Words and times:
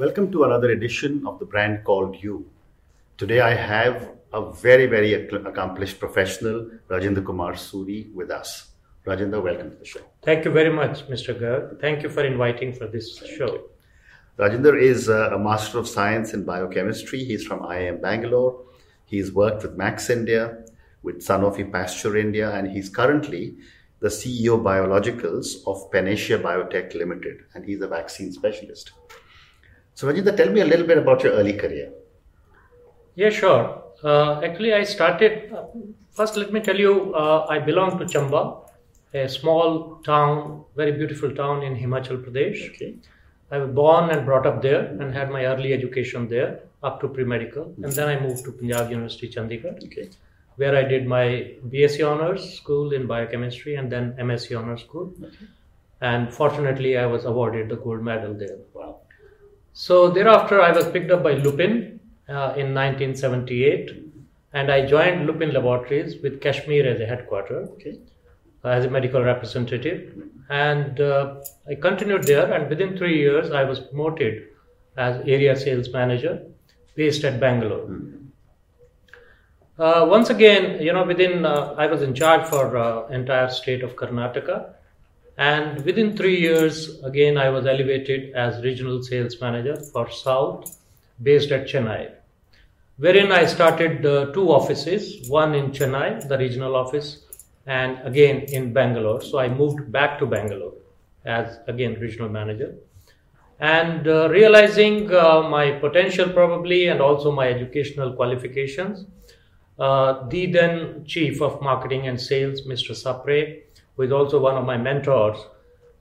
Welcome 0.00 0.32
to 0.32 0.44
another 0.44 0.70
edition 0.70 1.26
of 1.26 1.38
the 1.38 1.44
brand 1.44 1.84
called 1.84 2.16
You. 2.22 2.50
Today 3.18 3.40
I 3.40 3.54
have 3.54 4.12
a 4.32 4.50
very, 4.50 4.86
very 4.86 5.12
accomplished 5.12 5.98
professional, 6.00 6.70
Rajinder 6.88 7.22
Kumar 7.22 7.52
Suri, 7.52 8.10
with 8.14 8.30
us. 8.30 8.70
Rajinder, 9.06 9.42
welcome 9.42 9.72
to 9.72 9.76
the 9.76 9.84
show. 9.84 10.00
Thank 10.22 10.46
you 10.46 10.52
very 10.52 10.72
much, 10.72 11.06
Mr. 11.08 11.38
Garg. 11.38 11.78
Thank 11.82 12.02
you 12.02 12.08
for 12.08 12.24
inviting 12.24 12.72
for 12.72 12.86
this 12.86 13.18
show. 13.36 13.64
Rajinder 14.38 14.80
is 14.80 15.10
a 15.10 15.38
Master 15.38 15.76
of 15.76 15.86
Science 15.86 16.32
in 16.32 16.46
Biochemistry. 16.46 17.22
He's 17.22 17.44
from 17.44 17.60
IIM 17.60 18.00
Bangalore. 18.00 18.58
He's 19.04 19.30
worked 19.32 19.64
with 19.64 19.76
Max 19.76 20.08
India, 20.08 20.64
with 21.02 21.20
Sanofi 21.20 21.70
Pasteur 21.70 22.16
India, 22.16 22.50
and 22.52 22.70
he's 22.70 22.88
currently 22.88 23.58
the 23.98 24.08
CEO 24.08 24.62
Biologicals 24.62 25.56
of 25.66 25.92
Panacea 25.92 26.38
Biotec 26.38 26.94
Limited, 26.94 27.42
and 27.54 27.66
he's 27.66 27.82
a 27.82 27.86
vaccine 27.86 28.32
specialist. 28.32 28.92
So, 29.94 30.06
Rajinder, 30.08 30.36
tell 30.36 30.50
me 30.50 30.60
a 30.60 30.64
little 30.64 30.86
bit 30.86 30.98
about 30.98 31.22
your 31.22 31.32
early 31.34 31.52
career. 31.54 31.92
Yeah, 33.14 33.30
sure. 33.30 33.82
Uh, 34.02 34.40
actually, 34.42 34.72
I 34.72 34.84
started. 34.84 35.52
Uh, 35.52 35.64
first, 36.10 36.36
let 36.36 36.52
me 36.52 36.60
tell 36.60 36.78
you, 36.78 37.14
uh, 37.14 37.46
I 37.48 37.58
belong 37.58 37.98
to 37.98 38.04
Chamba, 38.04 38.68
a 39.12 39.28
small 39.28 40.00
town, 40.04 40.64
very 40.76 40.92
beautiful 40.92 41.34
town 41.34 41.62
in 41.62 41.76
Himachal 41.76 42.24
Pradesh. 42.24 42.70
Okay. 42.70 42.94
I 43.50 43.58
was 43.58 43.70
born 43.74 44.10
and 44.10 44.24
brought 44.24 44.46
up 44.46 44.62
there 44.62 44.86
and 44.86 45.12
had 45.12 45.30
my 45.30 45.44
early 45.46 45.72
education 45.72 46.28
there 46.28 46.60
up 46.82 47.00
to 47.00 47.08
pre-medical. 47.08 47.64
Mm-hmm. 47.64 47.84
And 47.84 47.92
then 47.92 48.08
I 48.08 48.20
moved 48.20 48.44
to 48.44 48.52
Punjab 48.52 48.90
University, 48.90 49.28
Chandigarh, 49.28 49.84
okay. 49.84 50.10
where 50.56 50.76
I 50.76 50.84
did 50.84 51.06
my 51.06 51.54
BSc 51.68 52.00
Honours 52.02 52.54
School 52.54 52.92
in 52.92 53.06
Biochemistry 53.06 53.74
and 53.74 53.90
then 53.90 54.14
MSc 54.20 54.56
Honours 54.56 54.82
School. 54.82 55.12
Okay. 55.22 55.46
And 56.00 56.32
fortunately, 56.32 56.96
I 56.96 57.06
was 57.06 57.24
awarded 57.24 57.68
the 57.68 57.76
gold 57.76 58.02
medal 58.02 58.34
there. 58.34 58.58
Wow. 58.72 59.00
So 59.72 60.10
thereafter, 60.10 60.60
I 60.60 60.72
was 60.72 60.88
picked 60.88 61.10
up 61.10 61.22
by 61.22 61.34
Lupin 61.34 62.00
uh, 62.28 62.54
in 62.56 62.74
1978, 62.74 64.12
and 64.52 64.70
I 64.70 64.84
joined 64.84 65.26
Lupin 65.26 65.52
Laboratories 65.52 66.20
with 66.22 66.40
Kashmir 66.40 66.86
as 66.86 67.00
a 67.00 67.06
headquarter, 67.06 67.68
okay. 67.72 67.98
uh, 68.64 68.68
as 68.68 68.84
a 68.84 68.90
medical 68.90 69.22
representative, 69.22 70.14
and 70.48 71.00
uh, 71.00 71.36
I 71.68 71.76
continued 71.76 72.24
there. 72.24 72.52
And 72.52 72.68
within 72.68 72.96
three 72.96 73.18
years, 73.18 73.52
I 73.52 73.64
was 73.64 73.80
promoted 73.80 74.48
as 74.96 75.20
area 75.20 75.56
sales 75.56 75.90
manager, 75.92 76.42
based 76.96 77.24
at 77.24 77.38
Bangalore. 77.38 77.86
Mm. 77.86 78.16
once 80.08 80.30
again, 80.30 80.82
you 80.82 80.92
know, 80.92 81.04
within 81.04 81.46
uh, 81.46 81.74
I 81.78 81.86
was 81.86 82.02
in 82.02 82.12
charge 82.14 82.46
for 82.48 82.76
uh, 82.76 83.06
entire 83.08 83.48
state 83.48 83.84
of 83.84 83.94
Karnataka, 83.94 84.74
and 85.40 85.84
within 85.84 86.16
three 86.16 86.38
years, 86.38 87.02
again, 87.02 87.36
I 87.36 87.48
was 87.48 87.66
elevated 87.66 88.32
as 88.34 88.62
regional 88.62 89.02
sales 89.02 89.40
manager 89.40 89.76
for 89.92 90.08
South, 90.10 90.78
based 91.20 91.50
at 91.50 91.66
Chennai 91.66 92.12
wherein 93.00 93.32
I 93.32 93.46
started 93.46 94.04
uh, 94.04 94.26
two 94.32 94.52
offices, 94.52 95.28
one 95.28 95.54
in 95.54 95.70
Chennai, 95.70 96.28
the 96.28 96.36
regional 96.36 96.76
office, 96.76 97.22
and 97.66 97.98
again 98.06 98.42
in 98.58 98.72
Bangalore. 98.74 99.22
So 99.22 99.38
I 99.38 99.48
moved 99.48 99.90
back 99.90 100.18
to 100.18 100.26
Bangalore 100.26 100.74
as 101.24 101.58
again 101.66 101.98
regional 101.98 102.28
manager. 102.28 102.74
And 103.58 104.06
uh, 104.06 104.28
realizing 104.30 105.12
uh, 105.14 105.42
my 105.48 105.72
potential 105.72 106.28
probably 106.28 106.88
and 106.88 107.00
also 107.00 107.30
my 107.32 107.48
educational 107.48 108.12
qualifications, 108.12 109.06
uh, 109.78 110.28
the 110.28 110.46
then 110.46 111.04
chief 111.06 111.40
of 111.40 111.60
marketing 111.62 112.06
and 112.06 112.20
sales, 112.20 112.62
Mr. 112.62 112.92
Sapre, 113.02 113.62
who 113.96 114.02
is 114.02 114.12
also 114.12 114.40
one 114.40 114.56
of 114.56 114.64
my 114.64 114.76
mentors, 114.76 115.38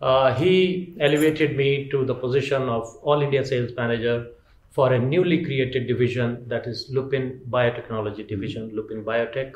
uh, 0.02 0.34
he 0.34 0.96
elevated 1.00 1.58
me 1.58 1.90
to 1.90 2.06
the 2.06 2.16
position 2.16 2.64
of 2.70 2.96
All 3.02 3.22
India 3.22 3.46
Sales 3.46 3.72
Manager 3.76 4.28
for 4.72 4.94
a 4.94 5.00
newly 5.00 5.44
created 5.44 5.88
division 5.88 6.46
that 6.48 6.68
is 6.68 6.88
Lupin 6.90 7.42
Biotechnology 7.50 8.28
Division, 8.28 8.72
Lupin 8.74 9.04
Biotech. 9.04 9.54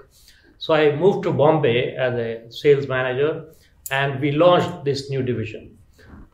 So 0.57 0.73
I 0.73 0.95
moved 0.95 1.23
to 1.23 1.31
Bombay 1.31 1.95
as 1.95 2.13
a 2.15 2.51
sales 2.51 2.87
manager 2.87 3.45
and 3.91 4.19
we 4.19 4.31
launched 4.31 4.85
this 4.85 5.09
new 5.09 5.21
division. 5.21 5.77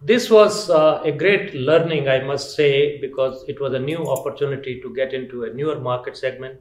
This 0.01 0.29
was 0.29 0.69
uh, 0.69 1.01
a 1.03 1.11
great 1.11 1.53
learning, 1.53 2.07
I 2.07 2.21
must 2.23 2.55
say, 2.55 3.01
because 3.01 3.43
it 3.49 3.59
was 3.59 3.73
a 3.73 3.79
new 3.79 4.05
opportunity 4.07 4.79
to 4.81 4.95
get 4.95 5.13
into 5.13 5.43
a 5.43 5.53
newer 5.53 5.79
market 5.79 6.15
segment 6.15 6.59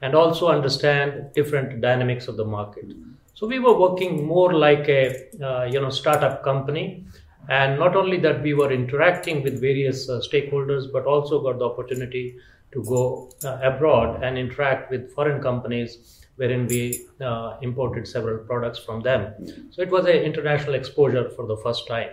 and 0.00 0.16
also 0.16 0.48
understand 0.48 1.32
different 1.32 1.80
dynamics 1.80 2.26
of 2.26 2.36
the 2.36 2.44
market. 2.44 2.86
So 3.34 3.46
we 3.46 3.58
were 3.58 3.78
working 3.78 4.26
more 4.26 4.52
like 4.52 4.88
a 4.88 5.28
uh, 5.42 5.64
you 5.64 5.80
know 5.80 5.90
startup 5.90 6.42
company 6.42 7.06
and 7.48 7.78
not 7.78 7.96
only 7.96 8.18
that, 8.18 8.42
we 8.42 8.54
were 8.54 8.70
interacting 8.72 9.42
with 9.42 9.60
various 9.60 10.08
uh, 10.08 10.20
stakeholders, 10.20 10.92
but 10.92 11.06
also 11.06 11.42
got 11.42 11.58
the 11.58 11.64
opportunity 11.64 12.36
to 12.72 12.82
go 12.84 13.32
uh, 13.44 13.58
abroad 13.62 14.22
and 14.22 14.38
interact 14.38 14.90
with 14.90 15.12
foreign 15.12 15.42
companies, 15.42 16.24
wherein 16.36 16.66
we 16.66 17.06
uh, 17.20 17.58
imported 17.60 18.06
several 18.06 18.38
products 18.44 18.78
from 18.78 19.00
them. 19.00 19.34
So 19.70 19.82
it 19.82 19.90
was 19.90 20.06
an 20.06 20.16
international 20.16 20.74
exposure 20.74 21.30
for 21.30 21.46
the 21.46 21.56
first 21.56 21.86
time. 21.88 22.10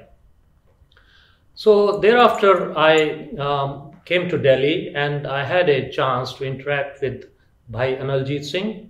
So 1.53 1.99
thereafter, 1.99 2.77
I 2.77 3.29
um, 3.37 3.91
came 4.05 4.29
to 4.29 4.37
Delhi 4.37 4.93
and 4.95 5.27
I 5.27 5.43
had 5.43 5.69
a 5.69 5.91
chance 5.91 6.33
to 6.33 6.45
interact 6.45 7.01
with 7.01 7.25
Bhai 7.69 7.97
Analjit 7.97 8.43
Singh, 8.43 8.88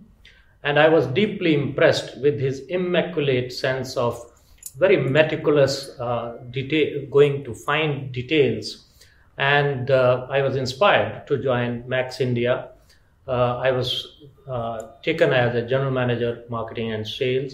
and 0.63 0.77
I 0.77 0.89
was 0.89 1.07
deeply 1.07 1.53
impressed 1.53 2.19
with 2.21 2.39
his 2.39 2.59
immaculate 2.67 3.53
sense 3.53 3.95
of 3.95 4.25
very 4.77 4.97
meticulous 4.97 5.89
uh, 5.99 6.37
detail, 6.51 7.05
going 7.09 7.43
to 7.43 7.53
find 7.53 8.11
details. 8.11 8.85
And 9.37 9.89
uh, 9.89 10.27
I 10.29 10.41
was 10.41 10.55
inspired 10.55 11.27
to 11.27 11.37
join 11.41 11.87
Max 11.87 12.19
India. 12.19 12.69
Uh, 13.27 13.57
I 13.57 13.71
was 13.71 14.23
uh, 14.49 14.87
taken 15.01 15.31
as 15.31 15.55
a 15.55 15.61
general 15.61 15.91
manager, 15.91 16.43
marketing 16.49 16.91
and 16.91 17.07
sales 17.07 17.53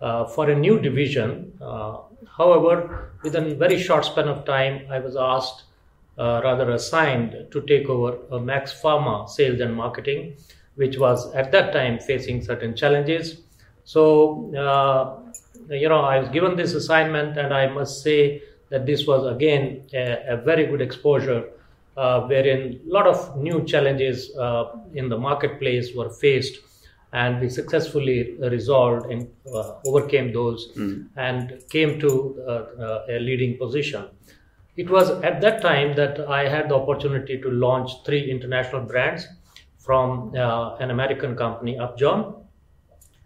uh, 0.00 0.24
for 0.24 0.50
a 0.50 0.54
new 0.54 0.80
division. 0.80 1.52
Uh, 1.60 1.98
however, 2.36 3.12
within 3.22 3.52
a 3.52 3.54
very 3.54 3.80
short 3.80 4.04
span 4.04 4.28
of 4.28 4.44
time, 4.44 4.86
I 4.90 4.98
was 4.98 5.16
asked, 5.16 5.64
rather 6.18 6.70
assigned, 6.70 7.46
to 7.50 7.60
take 7.62 7.88
over 7.88 8.38
Max 8.40 8.72
Pharma 8.80 9.28
sales 9.28 9.60
and 9.60 9.74
marketing, 9.74 10.36
which 10.76 10.98
was 10.98 11.32
at 11.34 11.52
that 11.52 11.72
time 11.72 11.98
facing 11.98 12.42
certain 12.42 12.74
challenges. 12.74 13.42
So 13.84 14.50
you 15.68 15.88
know, 15.88 16.00
I 16.00 16.18
was 16.18 16.28
given 16.28 16.56
this 16.56 16.74
assignment, 16.74 17.38
and 17.38 17.52
I 17.54 17.68
must 17.68 18.02
say 18.02 18.42
that 18.70 18.86
this 18.86 19.06
was 19.06 19.26
again 19.26 19.84
a, 19.94 20.24
a 20.28 20.36
very 20.36 20.66
good 20.66 20.80
exposure, 20.80 21.48
uh, 21.96 22.22
wherein 22.22 22.80
a 22.88 22.92
lot 22.92 23.06
of 23.06 23.36
new 23.36 23.64
challenges 23.64 24.34
uh, 24.36 24.76
in 24.94 25.08
the 25.08 25.18
marketplace 25.18 25.94
were 25.94 26.10
faced, 26.10 26.58
and 27.12 27.40
we 27.40 27.48
successfully 27.48 28.34
resolved 28.40 29.10
and 29.10 29.28
uh, 29.54 29.74
overcame 29.86 30.32
those, 30.32 30.72
mm. 30.76 31.06
and 31.16 31.62
came 31.70 32.00
to 32.00 32.42
uh, 32.46 32.50
uh, 32.50 33.06
a 33.10 33.18
leading 33.18 33.58
position. 33.58 34.06
It 34.76 34.88
was 34.88 35.10
at 35.22 35.42
that 35.42 35.60
time 35.60 35.94
that 35.96 36.18
I 36.28 36.48
had 36.48 36.70
the 36.70 36.74
opportunity 36.74 37.40
to 37.42 37.50
launch 37.50 37.90
three 38.06 38.30
international 38.30 38.82
brands 38.82 39.28
from 39.82 40.34
uh, 40.36 40.76
an 40.76 40.90
American 40.90 41.36
company, 41.36 41.78
Upjohn, 41.78 42.34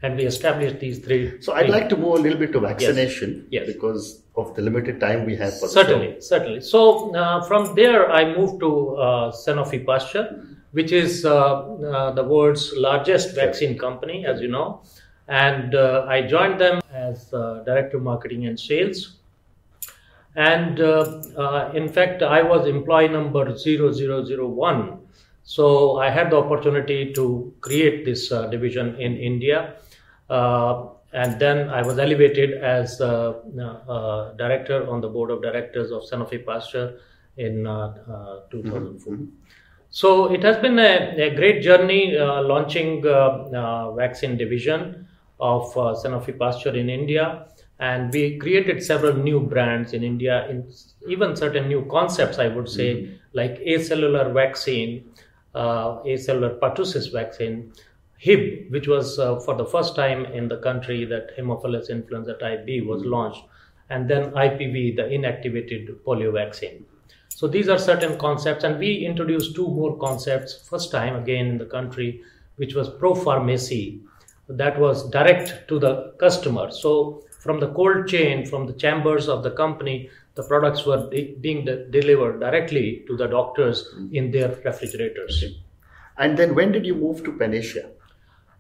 and 0.03 0.17
we 0.17 0.25
established 0.25 0.81
these 0.81 0.99
three. 0.99 1.41
So 1.43 1.53
I'd 1.53 1.69
like 1.69 1.89
to 1.91 1.97
move 1.97 2.15
a 2.15 2.23
little 2.23 2.39
bit 2.39 2.53
to 2.53 2.61
vaccination, 2.61 3.47
yes. 3.51 3.67
because 3.67 4.23
of 4.37 4.55
the 4.55 4.63
limited 4.63 4.99
time 4.99 5.27
we 5.27 5.37
have 5.37 5.59
for 5.59 5.69
certainly, 5.69 6.21
certainly. 6.21 6.61
So 6.61 7.15
uh, 7.15 7.43
from 7.45 7.75
there, 7.75 8.11
I 8.11 8.37
moved 8.37 8.61
to 8.61 8.97
uh, 8.97 9.33
Sanofi 9.33 9.85
Pasteur, 9.85 10.47
which 10.73 10.93
is 10.93 11.25
uh, 11.25 11.33
uh 11.33 12.13
the 12.13 12.25
world's 12.25 12.73
largest 12.77 13.35
vaccine 13.35 13.79
company, 13.79 14.27
as 14.27 14.41
you 14.41 14.49
know, 14.49 14.83
and 15.29 15.75
uh, 15.75 16.07
I 16.09 16.23
joined 16.23 16.61
them 16.61 16.81
as 16.93 17.33
uh, 17.33 17.63
director 17.65 17.99
of 17.99 18.03
marketing 18.03 18.47
and 18.47 18.59
sales. 18.59 19.13
And 20.35 20.79
in 21.75 21.89
fact, 21.89 22.23
I 22.23 22.43
was 22.43 22.67
employee 22.67 23.09
number 23.09 23.57
0001. 23.57 24.96
So 25.47 25.99
I 25.99 26.11
had 26.11 26.31
the 26.31 26.39
opportunity 26.39 27.13
to 27.13 27.55
create 27.61 28.05
this 28.05 28.29
division 28.51 29.01
in 29.01 29.17
India 29.17 29.75
uh, 30.29 30.89
and 31.13 31.41
then 31.41 31.71
I 31.71 31.83
was 31.83 32.01
elevated 32.01 32.55
as 32.63 33.01
uh, 33.01 33.35
uh, 33.89 34.33
director 34.33 34.91
on 34.91 35.01
the 35.01 35.09
board 35.09 35.31
of 35.31 35.41
directors 35.43 35.93
of 35.93 36.03
Sanofi 36.03 36.45
Pasteur 36.45 36.99
in 37.37 37.63
2004. 38.51 39.15
Mm-hmm. 39.15 39.25
So 39.91 40.33
it 40.33 40.43
has 40.43 40.57
been 40.57 40.81
a, 40.81 41.29
a 41.29 41.35
great 41.37 41.63
journey 41.63 42.19
launching 42.19 43.03
vaccine 43.03 44.37
division 44.37 45.07
of 45.39 45.73
Sanofi 45.75 46.37
Pasteur 46.37 46.75
in 46.75 46.91
India 46.91 47.47
and 47.79 48.13
we 48.13 48.37
created 48.39 48.83
several 48.83 49.15
new 49.15 49.39
brands 49.39 49.93
in 49.93 50.03
India, 50.03 50.49
in 50.49 50.69
even 51.09 51.37
certain 51.37 51.69
new 51.69 51.87
concepts, 51.91 52.39
I 52.39 52.49
would 52.49 52.69
say, 52.69 52.95
mm-hmm. 52.95 53.15
like 53.35 53.61
acellular 53.61 54.33
vaccine, 54.33 55.11
uh, 55.15 55.23
acellular 55.57 56.59
pertussis 56.59 57.13
vaccine, 57.13 57.73
Hib, 58.19 58.71
which 58.71 58.89
was 58.89 59.19
uh, 59.19 59.39
for 59.41 59.55
the 59.55 59.67
first 59.67 59.95
time 59.95 60.25
in 60.27 60.49
the 60.49 60.59
country 60.59 61.05
that 61.05 61.37
Haemophilus 61.37 61.91
influenza 61.91 62.35
type 62.35 62.65
B 62.65 62.81
was 62.81 63.05
launched, 63.05 63.43
and 63.91 64.09
then 64.09 64.31
IPV, 64.33 64.97
the 64.97 65.03
inactivated 65.03 65.95
polio 66.07 66.33
vaccine. 66.33 66.85
So 67.29 67.47
these 67.47 67.69
are 67.69 67.79
certain 67.79 68.19
concepts, 68.19 68.65
and 68.65 68.79
we 68.79 69.05
introduced 69.05 69.55
two 69.55 69.69
more 69.69 69.99
concepts 69.99 70.67
first 70.69 70.91
time 70.91 71.17
again 71.17 71.47
in 71.47 71.59
the 71.59 71.67
country, 71.67 72.23
which 72.57 72.75
was 72.75 72.89
pro 72.89 73.15
pharmacy, 73.15 74.01
that 74.49 74.79
was 74.79 75.11
direct 75.11 75.69
to 75.69 75.79
the 75.79 76.15
customer. 76.19 76.71
So 76.71 77.25
from 77.39 77.61
the 77.61 77.73
cold 77.73 78.09
chain, 78.09 78.47
from 78.47 78.67
the 78.67 78.73
chambers 78.73 79.29
of 79.29 79.43
the 79.43 79.51
company, 79.51 80.09
the 80.37 80.43
products 80.43 80.87
were 80.87 81.09
de- 81.11 81.35
being 81.41 81.65
de- 81.65 81.87
delivered 81.91 82.41
directly 82.41 83.05
to 83.09 83.17
the 83.17 83.27
doctors 83.27 83.95
in 84.13 84.31
their 84.31 84.49
refrigerators. 84.65 85.45
And 86.19 86.39
then 86.39 86.55
when 86.55 86.73
did 86.73 86.87
you 86.87 86.95
move 86.95 87.25
to 87.25 87.33
Panacea? 87.33 87.89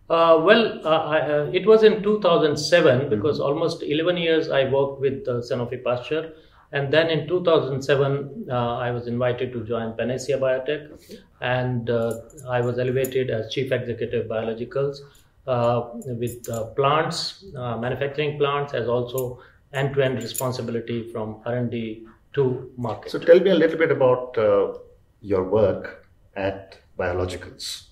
Uh, 0.08 0.40
well, 0.40 0.80
uh, 0.86 0.88
I, 0.88 1.20
uh, 1.20 1.50
it 1.52 1.66
was 1.66 1.82
in 1.82 2.02
2007 2.02 3.08
because 3.08 3.40
almost 3.40 3.82
11 3.82 4.16
years 4.16 4.50
I 4.50 4.64
worked 4.68 5.00
with 5.00 5.26
uh, 5.26 5.40
Sanofi 5.40 5.82
Pasteur. 5.82 6.32
And 6.72 6.92
then 6.92 7.08
in 7.10 7.28
2007, 7.28 8.46
uh, 8.50 8.76
I 8.76 8.90
was 8.90 9.06
invited 9.06 9.52
to 9.52 9.64
join 9.64 9.96
Panacea 9.96 10.36
Biotec, 10.36 11.20
and 11.40 11.88
uh, 11.88 12.12
I 12.48 12.60
was 12.60 12.80
elevated 12.80 13.30
as 13.30 13.52
Chief 13.52 13.70
Executive 13.70 14.26
Biologicals 14.26 14.98
uh, 15.46 15.90
with 16.06 16.48
uh, 16.48 16.64
plants, 16.74 17.44
uh, 17.56 17.78
manufacturing 17.78 18.36
plants, 18.36 18.74
as 18.74 18.88
also 18.88 19.40
end-to-end 19.72 20.16
responsibility 20.16 21.10
from 21.10 21.40
R&D 21.44 22.06
to 22.34 22.70
market. 22.76 23.10
So 23.10 23.18
tell 23.18 23.40
me 23.40 23.50
a 23.50 23.54
little 23.54 23.78
bit 23.78 23.90
about 23.90 24.36
uh, 24.38 24.74
your 25.20 25.44
work 25.44 26.06
at 26.36 26.78
Biologicals. 26.98 27.86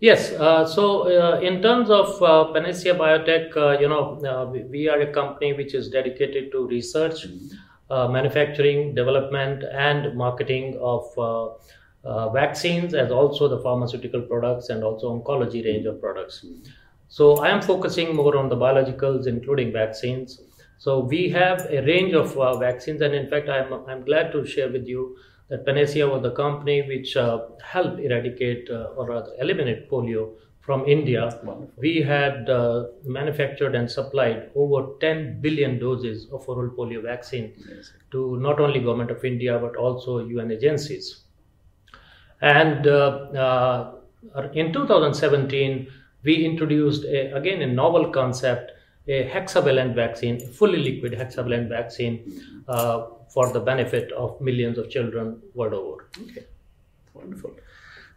Yes. 0.00 0.32
Uh, 0.32 0.66
so, 0.66 1.08
uh, 1.08 1.40
in 1.40 1.60
terms 1.60 1.90
of 1.90 2.22
uh, 2.22 2.52
Panacea 2.52 2.94
Biotec, 2.94 3.54
uh, 3.54 3.78
you 3.78 3.88
know, 3.88 4.18
uh, 4.24 4.50
we, 4.50 4.62
we 4.62 4.88
are 4.88 5.00
a 5.00 5.12
company 5.12 5.52
which 5.52 5.74
is 5.74 5.90
dedicated 5.90 6.50
to 6.52 6.66
research, 6.66 7.26
uh, 7.90 8.08
manufacturing, 8.08 8.94
development, 8.94 9.62
and 9.62 10.16
marketing 10.16 10.78
of 10.80 11.04
uh, 11.18 11.48
uh, 12.08 12.30
vaccines, 12.30 12.94
as 12.94 13.12
also 13.12 13.46
the 13.46 13.60
pharmaceutical 13.60 14.22
products 14.22 14.70
and 14.70 14.82
also 14.82 15.20
oncology 15.20 15.62
range 15.62 15.84
of 15.84 16.00
products. 16.00 16.46
So, 17.08 17.36
I 17.36 17.50
am 17.50 17.60
focusing 17.60 18.16
more 18.16 18.38
on 18.38 18.48
the 18.48 18.56
biologicals, 18.56 19.26
including 19.26 19.70
vaccines. 19.70 20.40
So, 20.80 21.00
we 21.00 21.28
have 21.30 21.66
a 21.70 21.80
range 21.86 22.14
of 22.14 22.36
uh, 22.38 22.56
vaccines, 22.58 23.00
and 23.02 23.14
in 23.14 23.28
fact, 23.28 23.48
I'm, 23.48 23.72
I'm 23.88 24.04
glad 24.04 24.32
to 24.32 24.44
share 24.46 24.70
with 24.70 24.86
you 24.86 25.16
that 25.48 25.64
Panacea 25.66 26.08
was 26.08 26.22
the 26.22 26.30
company 26.32 26.82
which 26.88 27.16
uh, 27.16 27.40
helped 27.62 28.00
eradicate 28.00 28.68
uh, 28.70 28.94
or 28.96 29.06
rather 29.08 29.32
eliminate 29.38 29.90
polio 29.90 30.36
from 30.60 30.86
India. 30.86 31.22
We 31.76 32.00
had 32.02 32.48
uh, 32.48 32.86
manufactured 33.04 33.74
and 33.74 33.90
supplied 33.90 34.50
over 34.54 34.94
10 35.00 35.40
billion 35.40 35.78
doses 35.78 36.28
of 36.32 36.48
oral 36.48 36.70
polio 36.70 37.02
vaccine 37.02 37.52
to 38.12 38.38
not 38.40 38.58
only 38.60 38.80
government 38.80 39.10
of 39.10 39.24
India 39.24 39.58
but 39.58 39.76
also 39.76 40.18
UN 40.26 40.50
agencies. 40.50 41.24
And 42.40 42.86
uh, 42.86 43.92
uh, 44.34 44.48
in 44.54 44.72
2017, 44.72 45.88
we 46.22 46.44
introduced 46.44 47.04
a, 47.04 47.34
again 47.36 47.62
a 47.62 47.66
novel 47.66 48.10
concept, 48.10 48.72
a 49.10 49.28
hexavalent 49.28 49.94
vaccine, 49.94 50.38
fully 50.38 50.78
liquid 50.78 51.12
hexavalent 51.12 51.68
vaccine 51.68 52.40
uh, 52.68 53.06
for 53.28 53.52
the 53.52 53.60
benefit 53.60 54.12
of 54.12 54.40
millions 54.40 54.78
of 54.78 54.88
children 54.88 55.40
world 55.54 55.74
over. 55.74 56.08
Okay, 56.22 56.46
wonderful. 57.14 57.52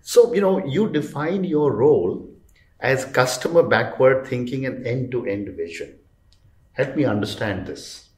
So, 0.01 0.34
you 0.34 0.42
know, 0.42 0.63
you 0.66 0.90
define 0.90 1.44
your 1.44 1.72
role 1.72 2.30
as 2.80 3.06
customer 3.06 3.63
backward 3.63 4.28
thinking 4.28 4.66
and 4.66 4.86
end 4.86 5.12
to 5.12 5.25
end 5.25 5.50
vision. 5.57 5.95
Help 6.74 6.95
me 6.95 7.06
understand 7.06 7.66
this. 7.66 8.10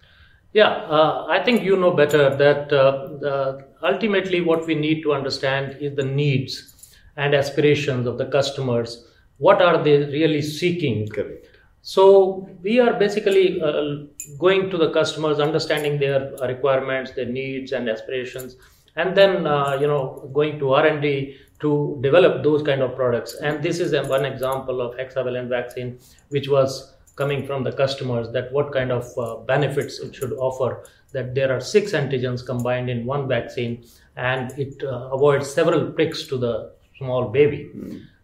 Yeah, 0.54 0.70
uh, 0.70 1.28
I 1.30 1.44
think 1.44 1.64
you 1.64 1.78
know 1.78 1.92
better 1.92 2.36
that 2.36 2.74
uh, 2.74 3.62
ultimately 3.84 4.42
what 4.42 4.66
we 4.66 4.74
need 4.74 5.04
to 5.04 5.14
understand 5.14 5.78
is 5.82 5.96
the 5.96 6.04
needs 6.04 6.96
and 7.18 7.36
aspirations 7.36 8.08
of 8.08 8.18
the 8.18 8.26
customers. 8.26 9.06
What 9.38 9.62
are 9.62 9.84
they 9.84 9.98
really 10.06 10.42
seeking? 10.42 11.08
Correct. 11.10 11.45
So 11.88 12.50
we 12.64 12.80
are 12.80 12.94
basically 12.94 13.62
uh, 13.62 14.08
going 14.40 14.72
to 14.72 14.78
the 14.78 14.90
customers, 14.90 15.40
understanding 15.40 16.00
their 16.00 16.32
requirements, 16.42 17.12
their 17.12 17.28
needs 17.28 17.74
and 17.74 17.88
aspirations, 17.88 18.56
and 18.96 19.16
then 19.16 19.46
uh, 19.46 19.78
you 19.80 19.86
know 19.86 20.28
going 20.34 20.58
to 20.58 20.74
R 20.74 20.88
and 20.88 21.00
D 21.00 21.38
to 21.60 22.00
develop 22.02 22.42
those 22.42 22.64
kind 22.64 22.82
of 22.82 22.96
products. 22.96 23.36
And 23.36 23.62
this 23.62 23.80
is 23.80 23.94
one 24.10 24.26
example 24.26 24.82
of 24.82 24.96
hexavalent 24.98 25.48
vaccine, 25.48 26.00
which 26.30 26.50
was 26.50 26.96
coming 27.16 27.46
from 27.46 27.64
the 27.64 27.72
customers 27.72 28.32
that 28.32 28.52
what 28.52 28.74
kind 28.74 28.92
of 28.92 29.06
uh, 29.20 29.36
benefits 29.54 30.00
it 30.00 30.16
should 30.16 30.34
offer. 30.34 30.86
That 31.12 31.36
there 31.36 31.56
are 31.56 31.62
six 31.62 31.92
antigens 31.92 32.44
combined 32.44 32.90
in 32.90 33.06
one 33.06 33.28
vaccine, 33.28 33.86
and 34.16 34.58
it 34.58 34.84
uh, 34.84 35.10
avoids 35.14 35.54
several 35.54 35.92
pricks 35.92 36.26
to 36.30 36.38
the 36.38 36.72
small 36.98 37.30
baby. 37.30 37.70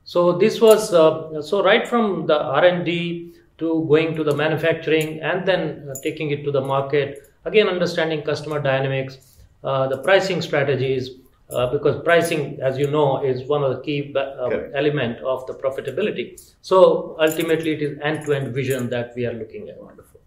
So 0.04 0.31
this 0.40 0.60
was 0.60 0.96
uh, 0.96 1.44
so 1.44 1.63
right 1.63 1.88
from 1.88 2.25
the 2.25 2.42
R 2.42 2.66
and 2.66 2.84
D 2.84 3.31
to 3.62 3.86
going 3.88 4.16
to 4.16 4.24
the 4.24 4.36
manufacturing 4.36 5.19
and 5.22 5.46
then 5.46 5.88
uh, 5.90 5.96
taking 6.04 6.31
it 6.31 6.44
to 6.44 6.52
the 6.52 6.62
market. 6.62 7.31
Again, 7.46 7.68
understanding 7.69 8.22
customer 8.22 8.60
dynamics, 8.60 9.18
uh, 9.63 9.88
the 9.88 10.00
pricing 10.00 10.42
strategies, 10.42 11.10
uh, 11.52 11.72
because 11.72 12.02
pricing, 12.04 12.60
as 12.62 12.78
you 12.78 12.88
know, 12.88 13.24
is 13.24 13.48
one 13.48 13.63
of 13.63 13.75
the 13.75 13.81
key 13.81 14.13
uh, 14.16 14.50
element 14.74 15.18
of 15.19 15.46
the 15.48 15.54
profitability. 15.54 16.25
So 16.62 17.18
ultimately, 17.19 17.74
it 17.74 17.81
is 17.81 18.00
end-to-end 18.02 18.54
vision 18.54 18.90
that 18.90 19.13
we 19.16 19.25
are 19.25 19.34
looking 19.34 19.69
at. 19.69 19.81
Wonderful. 19.81 20.22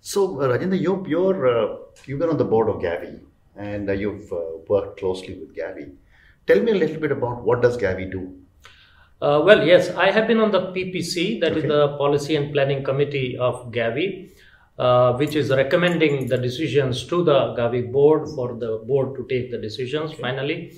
So, 0.00 0.40
uh, 0.40 0.48
Rajinder, 0.48 0.80
you're, 0.80 1.06
you're, 1.08 1.48
uh, 1.48 1.76
you've 2.04 2.18
been 2.18 2.28
on 2.28 2.38
the 2.38 2.44
board 2.44 2.68
of 2.68 2.76
Gavi 2.76 3.20
and 3.56 3.88
uh, 3.88 3.92
you've 3.92 4.30
uh, 4.32 4.58
worked 4.68 5.00
closely 5.00 5.34
with 5.34 5.56
Gavi. 5.56 5.92
Tell 6.46 6.60
me 6.60 6.72
a 6.72 6.74
little 6.74 7.00
bit 7.00 7.12
about 7.12 7.42
what 7.42 7.62
does 7.62 7.76
Gavi 7.76 8.10
do? 8.10 8.38
Uh, 9.20 9.40
well, 9.44 9.66
yes, 9.66 9.90
I 9.96 10.10
have 10.10 10.26
been 10.26 10.40
on 10.40 10.50
the 10.50 10.72
PPC, 10.72 11.40
that 11.40 11.52
is 11.52 11.64
Okay. 11.64 11.68
the 11.68 11.96
Policy 11.96 12.36
and 12.36 12.52
Planning 12.52 12.84
Committee 12.84 13.36
of 13.38 13.72
Gavi, 13.72 14.30
uh, 14.78 15.14
which 15.14 15.34
is 15.36 15.50
recommending 15.50 16.26
the 16.28 16.36
decisions 16.36 17.04
to 17.06 17.24
the 17.24 17.54
Gavi 17.58 17.90
board 17.90 18.28
for 18.34 18.54
the 18.54 18.82
board 18.86 19.16
to 19.16 19.26
take 19.28 19.50
the 19.50 19.58
decisions 19.58 20.12
finally. 20.12 20.70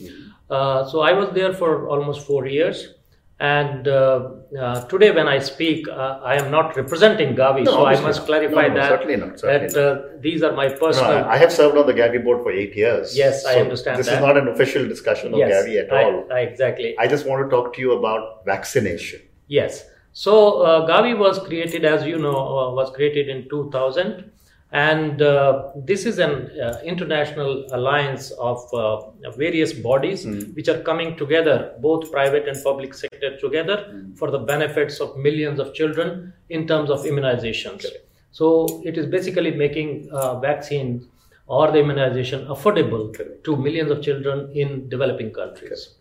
Uh, 0.48 0.84
so 0.86 1.00
I 1.00 1.12
was 1.12 1.30
there 1.34 1.52
for 1.52 1.88
almost 1.88 2.26
four 2.26 2.46
years. 2.46 2.94
And 3.40 3.86
uh, 3.86 4.30
uh, 4.60 4.84
today, 4.88 5.12
when 5.12 5.28
I 5.28 5.38
speak, 5.38 5.86
uh, 5.88 6.18
I 6.24 6.34
am 6.34 6.50
not 6.50 6.76
representing 6.76 7.36
Gavi, 7.36 7.62
No, 7.64 7.70
so 7.70 7.86
I 7.86 8.00
must 8.00 8.20
not. 8.20 8.26
clarify 8.26 8.62
No, 8.62 8.68
no, 8.68 8.74
that 8.74 8.88
certainly 8.88 9.16
not, 9.16 9.38
certainly 9.38 9.68
that 9.68 9.78
uh, 9.80 10.18
these 10.20 10.42
are 10.42 10.52
my 10.52 10.68
personal. 10.68 11.24
I 11.24 11.34
I 11.34 11.36
have 11.36 11.52
served 11.52 11.76
on 11.78 11.86
the 11.86 11.94
Gavi 11.94 12.22
board 12.24 12.42
for 12.42 12.50
eight 12.50 12.74
years. 12.74 13.16
Yes, 13.16 13.44
I 13.46 13.60
understand 13.60 14.00
This 14.00 14.06
that. 14.08 14.16
is 14.16 14.20
not 14.20 14.36
an 14.36 14.48
official 14.48 14.88
discussion 14.88 15.32
of 15.34 15.38
yes, 15.38 15.52
Gavi 15.54 15.78
at 15.84 15.92
I- 15.92 16.02
all. 16.04 16.26
I- 16.32 16.40
exactly. 16.40 16.96
I 16.98 17.06
just 17.06 17.26
want 17.28 17.44
to 17.44 17.48
talk 17.56 17.72
to 17.74 17.80
you 17.80 17.92
about 17.92 18.44
vaccination. 18.44 19.20
Yes. 19.46 19.84
So 20.12 20.62
uh, 20.62 20.88
Gavi 20.88 21.16
was 21.16 21.38
created, 21.38 21.84
as 21.84 22.04
you 22.04 22.18
know, 22.18 22.36
uh, 22.58 22.72
was 22.80 22.90
created 22.90 23.28
in 23.28 23.48
2000, 23.48 24.32
and 24.70 25.22
uh, 25.22 25.70
this 25.76 26.04
is 26.04 26.18
an 26.18 26.50
uh, 26.60 26.78
international 26.84 27.66
alliance 27.72 28.30
of 28.32 28.62
uh, 28.74 29.10
various 29.30 29.72
bodies 29.72 30.26
which 30.54 30.68
are 30.68 30.80
coming 30.82 31.16
together, 31.16 31.74
both 31.80 32.12
private 32.12 32.46
and 32.46 32.62
public 32.62 32.92
sector 32.92 33.38
together, 33.38 34.04
for 34.14 34.30
the 34.30 34.38
benefits 34.38 35.00
of 35.00 35.16
millions 35.16 35.58
of 35.58 35.72
children 35.72 36.34
in 36.50 36.66
terms 36.66 36.90
of 36.90 37.00
immunizations. 37.00 37.86
So 38.30 38.82
it 38.84 38.98
is 38.98 39.06
basically 39.06 39.52
making 39.52 40.10
uh, 40.12 40.38
vaccines 40.38 41.06
or 41.46 41.70
the 41.70 41.78
immunization 41.78 42.46
affordable 42.46 43.14
Correct. 43.14 43.44
to 43.44 43.56
millions 43.56 43.90
of 43.90 44.02
children 44.02 44.50
in 44.54 44.90
developing 44.90 45.32
countries. 45.32 45.94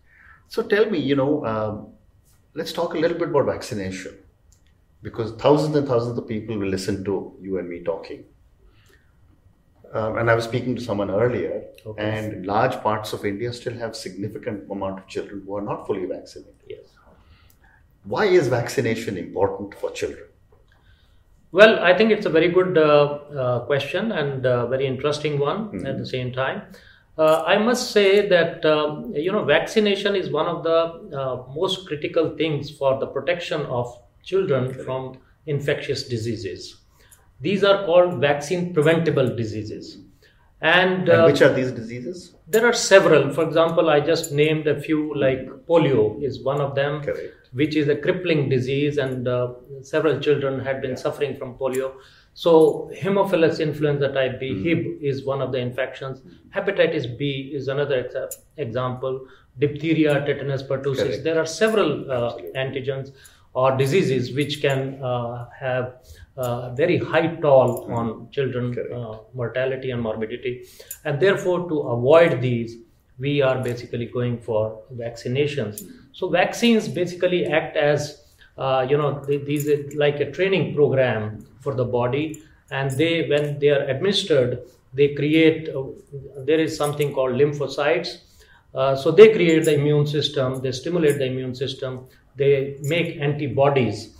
So 0.50 0.62
tell 0.62 0.90
me, 0.90 1.00
you 1.00 1.16
know, 1.16 1.46
um, 1.46 1.88
let's 2.54 2.74
talk 2.74 2.96
a 2.96 2.98
little 2.98 3.18
bit 3.18 3.30
about 3.30 3.46
vaccination 3.46 4.18
because 5.02 5.32
thousands 5.42 5.74
and 5.78 5.88
thousands 5.88 6.18
of 6.18 6.28
people 6.28 6.58
will 6.58 6.68
listen 6.68 7.06
to 7.06 7.34
you 7.42 7.60
and 7.60 7.70
me 7.70 7.82
talking. 7.82 8.26
Um, 9.94 10.18
and 10.18 10.30
I 10.30 10.36
was 10.36 10.44
speaking 10.44 10.76
to 10.76 10.82
someone 10.82 11.10
earlier, 11.10 11.64
Okay. 11.86 12.04
and 12.04 12.46
large 12.46 12.76
parts 12.82 13.14
of 13.14 13.26
India 13.26 13.54
still 13.54 13.74
have 13.74 13.96
significant 13.96 14.70
amount 14.70 15.00
of 15.00 15.08
children 15.08 15.44
who 15.46 15.56
are 15.56 15.62
not 15.62 15.88
fully 15.88 16.06
vaccinated. 16.06 16.56
Yes. 16.68 16.86
Why 18.04 18.26
is 18.26 18.48
vaccination 18.48 19.18
important 19.18 19.76
for 19.76 19.92
children? 19.92 20.26
Well, 21.52 21.80
I 21.80 21.98
think 21.98 22.12
it's 22.12 22.26
a 22.26 22.30
very 22.30 22.50
good 22.50 22.78
uh, 22.78 22.82
uh, 22.84 23.60
question 23.66 24.12
and 24.12 24.46
uh, 24.46 24.68
very 24.68 24.86
interesting 24.86 25.40
one 25.40 25.86
at 25.86 25.98
the 25.98 26.06
same 26.06 26.34
time. 26.34 26.64
Uh, 27.18 27.44
I 27.48 27.58
must 27.58 27.92
say 27.92 28.28
that 28.28 28.64
um, 28.66 29.12
you 29.16 29.32
know 29.32 29.44
vaccination 29.44 30.16
is 30.16 30.30
one 30.30 30.46
of 30.46 30.64
the 30.64 31.18
uh, 31.18 31.44
most 31.54 31.88
critical 31.88 32.36
things 32.38 32.70
for 32.70 33.00
the 33.00 33.08
protection 33.08 33.62
of 33.62 33.98
children 34.24 34.74
from 34.74 35.18
infectious 35.48 36.04
diseases. 36.08 36.76
These 37.40 37.64
are 37.64 37.86
called 37.86 38.20
vaccine 38.20 38.74
preventable 38.74 39.36
diseases, 39.36 39.98
and, 40.62 41.08
And 41.08 41.10
uh, 41.10 41.24
which 41.26 41.42
are 41.42 41.54
these 41.54 41.72
diseases? 41.72 42.34
there 42.48 42.66
are 42.66 42.74
several. 42.74 43.32
For 43.34 43.44
example, 43.44 43.90
I 43.90 44.00
just 44.00 44.32
named 44.32 44.68
a 44.68 44.80
few, 44.82 45.14
like 45.16 45.42
polio 45.68 46.22
is 46.24 46.42
one 46.44 46.60
of 46.62 46.74
them 46.76 47.02
Correct. 47.04 47.34
which 47.54 47.76
is 47.76 47.88
a 47.90 47.96
crippling 47.96 48.50
disease, 48.50 48.98
and 48.98 49.28
uh, 49.28 49.54
several 49.82 50.20
children 50.20 50.60
had 50.60 50.82
been 50.82 50.98
suffering 50.98 51.36
from 51.36 51.56
polio. 51.56 51.94
So, 52.34 52.90
hemophilus 52.96 53.60
influenza 53.60 54.12
type 54.14 54.40
B, 54.40 54.50
Mm. 54.52 54.64
HIB, 54.64 55.04
is 55.04 55.26
one 55.26 55.42
of 55.42 55.52
the 55.52 55.58
infections. 55.60 56.22
Hepatitis 56.56 57.18
B 57.18 57.52
is 57.54 57.68
another 57.68 58.04
exa- 58.04 58.36
example. 58.58 59.28
Diphtheria, 59.60 60.24
tetanus 60.26 60.62
pertussis. 60.64 60.98
Correct. 60.98 61.24
There 61.24 61.40
are 61.40 61.46
several 61.48 62.12
uh, 62.12 62.38
antigens 62.56 63.12
or 63.54 63.76
diseases 63.76 64.34
which 64.36 64.62
can 64.62 65.02
uh, 65.04 65.48
have 65.60 65.96
uh, 66.38 66.74
very 66.76 66.98
high 66.98 67.28
toll 67.38 67.92
on 67.92 68.30
children 68.32 68.78
uh, 68.94 69.18
mortality 69.34 69.92
and 69.92 70.02
morbidity. 70.02 70.66
And 71.04 71.20
therefore, 71.20 71.68
to 71.70 71.80
avoid 71.80 72.42
these, 72.42 72.76
we 73.20 73.42
are 73.42 73.62
basically 73.64 74.06
going 74.06 74.40
for 74.40 74.82
vaccinations. 74.96 75.92
So, 76.14 76.30
vaccines 76.30 76.88
basically 76.88 77.46
act 77.48 77.76
as 77.76 78.24
uh, 78.58 78.86
you 78.90 78.98
know 78.98 79.20
th- 79.26 79.46
these 79.46 79.68
are 79.68 79.84
like 79.96 80.20
a 80.20 80.32
training 80.32 80.76
program 80.76 81.46
for 81.60 81.74
the 81.74 81.86
body, 81.86 82.44
and 82.72 82.92
they 82.92 83.28
when 83.28 83.60
they 83.60 83.70
are 83.70 83.84
administered, 83.86 84.62
they 84.94 85.16
create 85.16 85.70
uh, 85.70 85.84
there 86.46 86.60
is 86.60 86.78
something 86.78 87.14
called 87.14 87.34
lymphocytes. 87.34 88.22
Uh, 88.76 88.96
so 88.96 89.10
they 89.10 89.34
create 89.34 89.66
the 89.66 89.74
immune 89.74 90.06
system, 90.06 90.62
they 90.62 90.72
stimulate 90.72 91.18
the 91.18 91.26
immune 91.26 91.56
system, 91.56 92.06
they 92.36 92.78
make 92.82 93.18
antibodies 93.20 94.17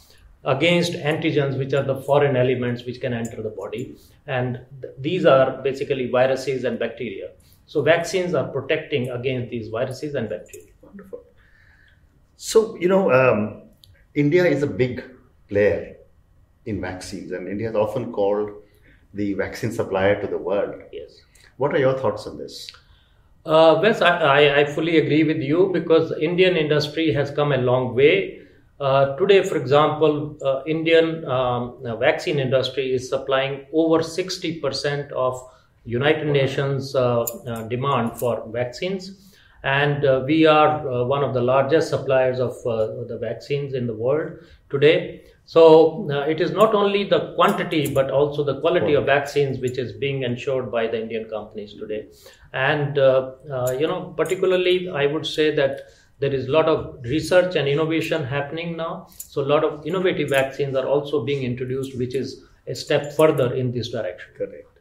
against 0.48 0.94
antigens, 0.94 1.58
which 1.58 1.74
are 1.74 1.84
the 1.84 2.02
foreign 2.02 2.36
elements 2.36 2.86
which 2.86 3.00
can 3.02 3.14
enter 3.14 3.44
the 3.44 3.50
body. 3.50 3.96
And 4.26 4.62
th- 4.82 4.94
these 4.98 5.26
are 5.26 5.62
basically 5.62 6.10
viruses 6.10 6.64
and 6.64 6.80
bacteria. 6.80 7.32
So 7.66 7.82
vaccines 7.82 8.34
are 8.34 8.48
protecting 8.48 9.10
against 9.10 9.52
these 9.52 9.68
viruses 9.68 10.16
and 10.16 10.30
bacteria. 10.30 10.72
Wonderful. 10.82 11.24
So, 12.38 12.78
you 12.78 12.88
know, 12.88 13.12
um, 13.12 13.64
India 14.16 14.46
is 14.46 14.64
a 14.64 14.68
big 14.68 15.04
player 15.50 15.98
in 16.66 16.80
vaccines, 16.80 17.32
and 17.32 17.48
India 17.48 17.70
is 17.70 17.76
often 17.76 18.14
called 18.14 18.52
the 19.14 19.34
vaccine 19.34 19.72
supplier 19.72 20.22
to 20.22 20.28
the 20.28 20.38
world. 20.38 20.82
Yes. 20.94 21.22
What 21.58 21.74
are 21.74 21.80
your 21.80 21.98
thoughts 21.98 22.26
on 22.26 22.38
this? 22.38 22.72
Uh, 23.46 23.80
Wes, 23.82 24.02
I, 24.02 24.18
I, 24.18 24.60
I 24.60 24.66
fully 24.66 24.98
agree 24.98 25.24
with 25.24 25.38
you 25.38 25.72
because 25.74 26.14
Indian 26.22 26.56
industry 26.56 27.12
has 27.14 27.32
come 27.32 27.52
a 27.52 27.58
long 27.58 27.96
way. 27.96 28.37
Uh, 28.80 29.16
today, 29.16 29.42
for 29.42 29.58
example, 29.58 30.38
uh, 30.46 30.62
Indian 30.68 31.26
um, 31.26 31.78
uh, 31.84 31.96
vaccine 31.96 32.38
industry 32.38 32.94
is 32.94 33.10
supplying 33.10 33.66
over 33.74 34.04
60% 34.04 35.12
of 35.14 35.42
United 35.84 36.28
Nations 36.28 36.96
uh, 36.96 37.22
uh, 37.22 37.64
demand 37.64 38.20
for 38.20 38.48
vaccines. 38.50 39.34
And 39.64 40.26
we 40.26 40.46
are 40.46 41.06
one 41.06 41.24
of 41.24 41.34
the 41.34 41.42
largest 41.42 41.90
suppliers 41.90 42.40
of 42.40 42.54
the 42.64 43.18
vaccines 43.20 43.74
in 43.74 43.88
the 43.88 43.94
world 43.94 44.34
today. 44.70 45.24
So 45.46 46.10
it 46.28 46.40
is 46.40 46.52
not 46.52 46.74
only 46.76 47.04
the 47.04 47.34
quantity 47.34 47.94
but 47.94 48.12
also 48.12 48.44
the 48.46 48.62
quality 48.62 48.94
of 48.94 49.06
vaccines 49.08 49.60
which 49.60 49.78
is 49.78 49.92
being 49.92 50.24
ensured 50.24 50.72
by 50.72 50.88
the 50.88 51.02
Indian 51.02 51.28
companies 51.28 51.74
today. 51.74 52.08
And 52.54 52.96
you 53.78 53.88
know, 53.88 54.14
particularly, 54.16 54.90
I 54.90 55.08
would 55.08 55.26
say 55.26 55.54
that 55.56 55.82
there 56.20 56.34
is 56.34 56.48
a 56.48 56.52
lot 56.52 56.68
of 56.68 57.04
research 57.04 57.56
and 57.56 57.68
innovation 57.68 58.24
happening 58.24 58.76
now. 58.76 59.08
So 59.18 59.42
a 59.42 59.48
lot 59.54 59.64
of 59.64 59.86
innovative 59.86 60.30
vaccines 60.30 60.76
are 60.76 60.88
also 60.88 61.24
being 61.24 61.44
introduced, 61.44 61.98
which 61.98 62.16
is 62.16 62.44
a 62.68 62.76
step 62.76 63.14
further 63.14 63.54
in 63.54 63.72
this 63.72 63.90
direction. 63.90 64.30
Correct. 64.38 64.80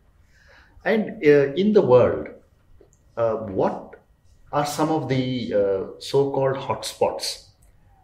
And 0.84 1.22
uh, 1.24 1.52
in 1.54 1.72
the 1.72 1.82
world, 1.82 2.28
uh, 3.16 3.34
what 3.34 3.96
are 4.52 4.64
some 4.64 4.90
of 4.90 5.08
the 5.08 5.54
uh, 5.54 6.00
so 6.00 6.30
called 6.30 6.56
hotspots 6.56 7.48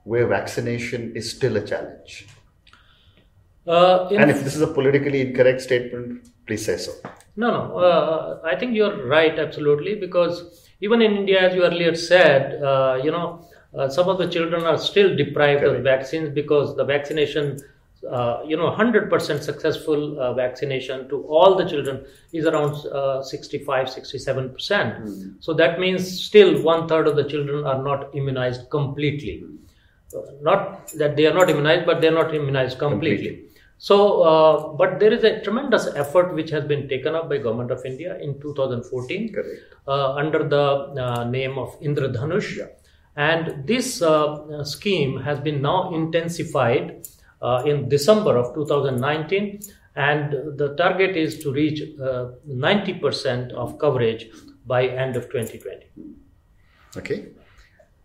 where 0.05 0.27
vaccination 0.27 1.15
is 1.15 1.31
still 1.31 1.57
a 1.57 1.67
challenge? 1.67 2.27
Uh, 3.67 4.09
And 4.09 4.31
if 4.31 4.43
this 4.43 4.57
is 4.57 4.63
a 4.63 4.67
politically 4.67 5.21
incorrect 5.21 5.61
statement, 5.61 6.29
please 6.47 6.65
say 6.65 6.77
so. 6.77 6.93
No, 7.37 7.51
no. 7.51 7.79
Uh, 7.79 8.41
I 8.45 8.57
think 8.57 8.75
you're 8.75 9.07
right, 9.07 9.39
absolutely, 9.39 9.95
because 9.95 10.62
even 10.83 11.01
in 11.01 11.17
India, 11.17 11.41
as 11.49 11.55
you 11.55 11.65
earlier 11.65 11.95
said, 11.95 12.61
uh, 12.63 13.01
you 13.03 13.13
know, 13.13 13.47
uh, 13.79 13.89
some 13.89 14.09
of 14.09 14.19
the 14.19 14.29
children 14.29 14.65
are 14.65 14.77
still 14.77 15.17
deprived 15.17 15.63
of 15.63 15.83
vaccines 15.83 16.29
because 16.29 16.75
the 16.77 16.85
vaccination, 16.85 17.57
uh, 18.11 18.41
you 18.45 18.57
know, 18.57 18.69
100% 18.71 19.43
successful 19.43 20.21
uh, 20.21 20.35
vaccination 20.35 21.09
to 21.09 21.23
all 21.29 21.55
the 21.55 21.65
children 21.65 22.05
is 22.33 22.47
around 22.47 22.75
uh, 22.89 23.23
65, 23.23 23.87
67%. 23.87 25.37
So 25.39 25.55
that 25.55 25.79
means 25.79 26.21
still 26.21 26.61
one 26.63 26.89
third 26.89 27.07
of 27.07 27.15
the 27.15 27.25
children 27.25 27.65
are 27.65 27.81
not 27.81 28.13
immunized 28.15 28.69
completely. 28.69 29.45
Uh, 30.15 30.21
not 30.43 30.89
that 30.95 31.17
they 31.17 31.27
are 31.27 31.35
not 31.35 31.49
immunized, 31.49 31.87
but 31.87 32.01
they 32.01 32.09
are 32.09 32.19
not 32.23 32.35
immunized 32.35 32.79
completely. 32.79 33.29
Completely. 33.29 33.52
So, 33.89 34.23
uh, 34.23 34.69
but 34.75 35.01
there 35.01 35.13
is 35.13 35.25
a 35.25 35.41
tremendous 35.41 35.89
effort 35.97 36.35
which 36.35 36.51
has 36.51 36.65
been 36.65 36.89
taken 36.89 37.17
up 37.17 37.29
by 37.29 37.39
Government 37.39 37.73
of 37.73 37.85
India 37.85 38.17
in 38.21 38.41
2014 38.41 39.35
uh, 39.89 40.13
under 40.15 40.47
the 40.49 40.67
uh, 41.05 41.25
name 41.25 41.59
of 41.59 41.81
Indradhanush. 41.81 42.61
And 43.17 43.67
this 43.67 44.01
uh, 44.01 44.63
scheme 44.63 45.21
has 45.23 45.41
been 45.41 45.61
now 45.61 45.93
intensified 45.93 47.09
uh, 47.43 47.65
in 47.67 47.89
December 47.89 48.37
of 48.37 48.55
2019, 48.55 49.59
and 49.97 50.57
the 50.57 50.77
target 50.77 51.17
is 51.17 51.41
to 51.41 51.53
reach 51.53 51.83
uh, 52.01 52.27
90% 52.49 53.51
of 53.51 53.81
coverage 53.81 54.29
by 54.65 54.87
end 54.87 55.17
of 55.17 55.25
2020. 55.25 55.87
Okay. 56.99 57.31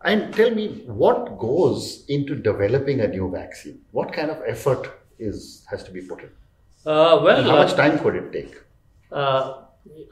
And 0.02 0.34
tell 0.34 0.50
me 0.50 0.82
what 0.86 1.38
goes 1.38 2.04
into 2.08 2.34
developing 2.34 3.00
a 3.00 3.06
new 3.06 3.30
vaccine? 3.30 3.82
What 3.92 4.12
kind 4.12 4.32
of 4.32 4.42
effort 4.44 4.90
is 5.18 5.66
has 5.70 5.84
to 5.84 5.90
be 5.90 6.00
put 6.02 6.20
in? 6.20 6.30
Uh, 6.86 7.20
well, 7.22 7.38
And 7.38 7.46
how 7.46 7.56
uh, 7.56 7.64
much 7.64 7.74
time 7.74 7.98
could 7.98 8.14
it 8.16 8.32
take? 8.32 8.54
Uh, 9.10 9.62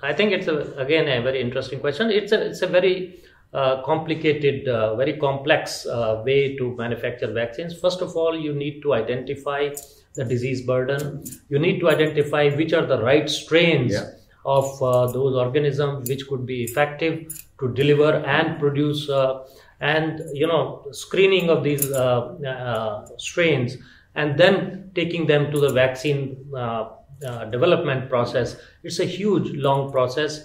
I 0.02 0.12
think 0.12 0.32
it's 0.32 0.48
a, 0.48 0.58
again 0.76 1.08
a 1.08 1.22
very 1.22 1.40
interesting 1.40 1.80
question. 1.80 2.10
It's 2.10 2.32
a 2.32 2.46
it's 2.48 2.62
a 2.62 2.66
very 2.66 3.20
uh, 3.52 3.82
complicated, 3.82 4.68
uh, 4.68 4.96
very 4.96 5.16
complex 5.18 5.86
uh, 5.86 6.22
way 6.24 6.56
to 6.56 6.74
manufacture 6.76 7.32
vaccines. 7.32 7.78
First 7.78 8.00
of 8.02 8.16
all, 8.16 8.38
you 8.38 8.52
need 8.54 8.82
to 8.82 8.94
identify 8.94 9.70
the 10.14 10.24
disease 10.24 10.62
burden. 10.62 11.24
You 11.48 11.58
need 11.58 11.78
to 11.80 11.90
identify 11.90 12.48
which 12.50 12.72
are 12.72 12.86
the 12.86 13.02
right 13.02 13.28
strains 13.30 13.92
Yeah. 13.92 14.10
of 14.44 14.82
uh, 14.82 15.06
those 15.12 15.34
organisms 15.34 16.08
which 16.08 16.26
could 16.28 16.46
be 16.46 16.64
effective 16.64 17.44
to 17.60 17.68
deliver 17.74 18.12
and 18.36 18.58
produce. 18.58 19.08
Uh, 19.08 19.44
and 19.80 20.22
you 20.32 20.46
know 20.46 20.86
screening 20.90 21.50
of 21.50 21.62
these 21.62 21.90
uh, 21.92 22.34
uh, 22.48 23.06
strains 23.18 23.76
and 24.16 24.38
then 24.42 24.90
taking 24.94 25.26
them 25.32 25.50
to 25.52 25.60
the 25.64 25.72
vaccine 25.82 26.20
uh, 26.56 26.84
uh, 27.28 27.44
development 27.56 28.08
process 28.14 28.56
it's 28.82 28.98
a 29.00 29.04
huge 29.18 29.48
long 29.66 29.90
process 29.92 30.38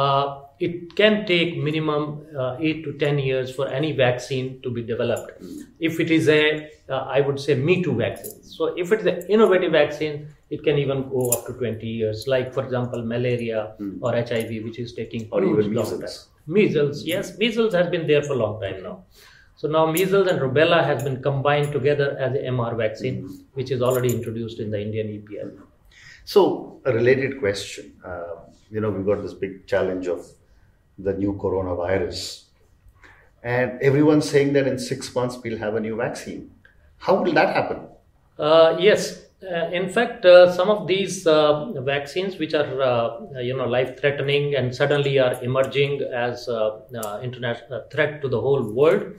uh, 0.00 0.40
it 0.66 0.94
can 0.96 1.14
take 1.26 1.56
minimum 1.68 2.02
uh, 2.38 2.56
8 2.58 2.84
to 2.84 2.92
10 2.98 3.18
years 3.18 3.54
for 3.54 3.68
any 3.68 3.92
vaccine 3.92 4.60
to 4.62 4.70
be 4.70 4.82
developed 4.82 5.32
if 5.88 5.98
it 6.04 6.10
is 6.18 6.28
a 6.28 6.42
uh, 6.88 7.02
i 7.16 7.20
would 7.20 7.40
say 7.46 7.54
me 7.68 7.82
too 7.86 7.94
vaccine 8.04 8.36
so 8.56 8.66
if 8.84 8.92
it's 8.96 9.04
an 9.14 9.18
innovative 9.36 9.72
vaccine 9.72 10.16
it 10.50 10.62
can 10.68 10.78
even 10.84 11.02
go 11.16 11.30
up 11.30 11.46
to 11.46 11.52
20 11.54 11.86
years 11.86 12.26
like 12.34 12.52
for 12.56 12.64
example 12.64 13.02
malaria 13.14 13.60
or 14.00 14.12
hiv 14.30 14.50
which 14.68 14.78
is 14.86 14.92
taking 15.00 15.28
Or 15.30 15.42
even 15.44 15.72
measles. 15.74 15.98
time. 16.04 16.28
Measles, 16.54 17.04
yes, 17.04 17.38
measles 17.38 17.72
has 17.78 17.86
been 17.94 18.06
there 18.06 18.22
for 18.28 18.32
a 18.32 18.36
long 18.44 18.54
time 18.62 18.82
now. 18.82 19.04
So 19.62 19.68
now 19.68 19.86
measles 19.86 20.26
and 20.26 20.40
rubella 20.40 20.84
has 20.84 21.04
been 21.04 21.22
combined 21.22 21.70
together 21.70 22.16
as 22.18 22.34
a 22.34 22.38
MR 22.38 22.76
vaccine, 22.76 23.46
which 23.52 23.70
is 23.70 23.80
already 23.80 24.12
introduced 24.12 24.58
in 24.58 24.72
the 24.72 24.82
Indian 24.82 25.06
EPI. 25.08 25.52
So, 26.24 26.80
a 26.84 26.92
related 26.92 27.38
question. 27.38 27.92
Uh, 28.04 28.38
you 28.72 28.80
know, 28.80 28.90
we've 28.90 29.06
got 29.06 29.22
this 29.22 29.34
big 29.34 29.68
challenge 29.68 30.08
of 30.08 30.26
the 30.98 31.12
new 31.12 31.34
coronavirus, 31.34 32.46
and 33.44 33.80
everyone's 33.80 34.28
saying 34.28 34.52
that 34.54 34.66
in 34.66 34.80
six 34.80 35.14
months 35.14 35.38
we'll 35.44 35.58
have 35.58 35.76
a 35.76 35.80
new 35.80 35.94
vaccine. 35.94 36.50
How 36.98 37.22
will 37.22 37.32
that 37.32 37.54
happen? 37.54 37.86
Uh, 38.36 38.76
yes, 38.80 39.26
uh, 39.44 39.70
in 39.72 39.88
fact, 39.88 40.24
uh, 40.24 40.52
some 40.52 40.70
of 40.70 40.86
these 40.86 41.26
uh, 41.26 41.72
vaccines, 41.82 42.36
which 42.36 42.54
are 42.54 42.82
uh, 42.82 43.40
you 43.40 43.56
know 43.56 43.66
life-threatening 43.66 44.54
and 44.54 44.74
suddenly 44.74 45.18
are 45.18 45.42
emerging 45.42 46.00
as 46.12 46.48
uh, 46.48 46.80
uh, 46.96 47.20
international 47.22 47.84
threat 47.90 48.20
to 48.22 48.28
the 48.28 48.40
whole 48.40 48.62
world, 48.62 49.14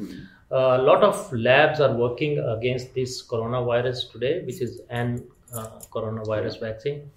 a 0.53 0.77
lot 0.77 1.03
of 1.03 1.33
labs 1.33 1.79
are 1.79 1.93
working 1.93 2.39
against 2.39 2.93
this 2.93 3.25
coronavirus 3.25 4.11
today, 4.11 4.43
which 4.45 4.61
is 4.61 4.81
an 4.89 5.23
uh, 5.53 5.79
coronavirus 5.91 6.59
vaccine. 6.59 7.09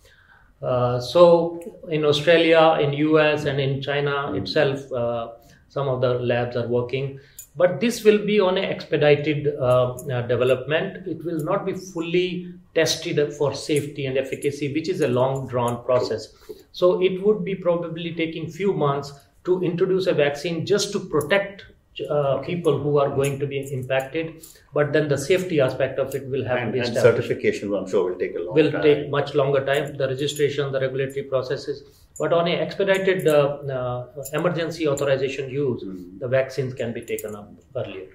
Uh, 0.62 0.98
so 0.98 1.60
in 1.90 2.04
Australia, 2.04 2.78
in 2.80 2.92
US, 2.94 3.44
and 3.44 3.60
in 3.60 3.82
China 3.82 4.32
itself, 4.34 4.90
uh, 4.92 5.32
some 5.68 5.88
of 5.88 6.00
the 6.00 6.14
labs 6.14 6.56
are 6.56 6.66
working. 6.66 7.20
But 7.56 7.80
this 7.80 8.04
will 8.04 8.24
be 8.24 8.40
on 8.40 8.58
an 8.58 8.64
expedited 8.64 9.54
uh, 9.56 9.94
uh, 9.94 10.22
development. 10.22 11.06
It 11.06 11.24
will 11.24 11.40
not 11.40 11.64
be 11.64 11.74
fully 11.74 12.52
tested 12.74 13.32
for 13.34 13.54
safety 13.54 14.06
and 14.06 14.18
efficacy, 14.18 14.72
which 14.74 14.88
is 14.88 15.00
a 15.00 15.08
long 15.08 15.46
drawn 15.46 15.82
process. 15.84 16.28
So 16.72 17.02
it 17.02 17.22
would 17.22 17.44
be 17.44 17.54
probably 17.54 18.14
taking 18.14 18.50
few 18.50 18.72
months 18.72 19.12
to 19.44 19.62
introduce 19.62 20.06
a 20.06 20.12
vaccine 20.12 20.66
just 20.66 20.92
to 20.92 21.00
protect 21.00 21.64
uh, 22.10 22.38
people 22.38 22.78
who 22.78 22.98
are 22.98 23.08
going 23.10 23.38
to 23.38 23.46
be 23.46 23.58
impacted, 23.72 24.44
but 24.74 24.92
then 24.92 25.08
the 25.08 25.16
safety 25.18 25.60
aspect 25.60 25.98
of 25.98 26.14
it 26.14 26.26
will 26.28 26.44
have 26.44 26.58
And, 26.58 26.66
to 26.68 26.72
be 26.72 26.78
and 26.80 26.88
established. 26.88 27.28
certification, 27.28 27.72
I'm 27.74 27.88
sure, 27.88 28.10
will 28.10 28.18
take 28.18 28.34
a 28.36 28.40
long 28.40 28.54
Will 28.54 28.72
time. 28.72 28.82
take 28.82 29.10
much 29.10 29.34
longer 29.34 29.64
time. 29.64 29.96
The 29.96 30.08
registration, 30.08 30.72
the 30.72 30.80
regulatory 30.80 31.24
processes, 31.24 31.82
but 32.18 32.32
on 32.32 32.48
a 32.48 32.52
expedited 32.56 33.26
uh, 33.28 33.58
uh, 33.78 34.06
emergency 34.32 34.86
authorization 34.88 35.50
use, 35.50 35.82
Hmm. 35.82 36.18
the 36.18 36.28
vaccines 36.28 36.74
can 36.74 36.92
be 36.92 37.02
taken 37.02 37.34
up 37.34 37.52
earlier. 37.74 38.08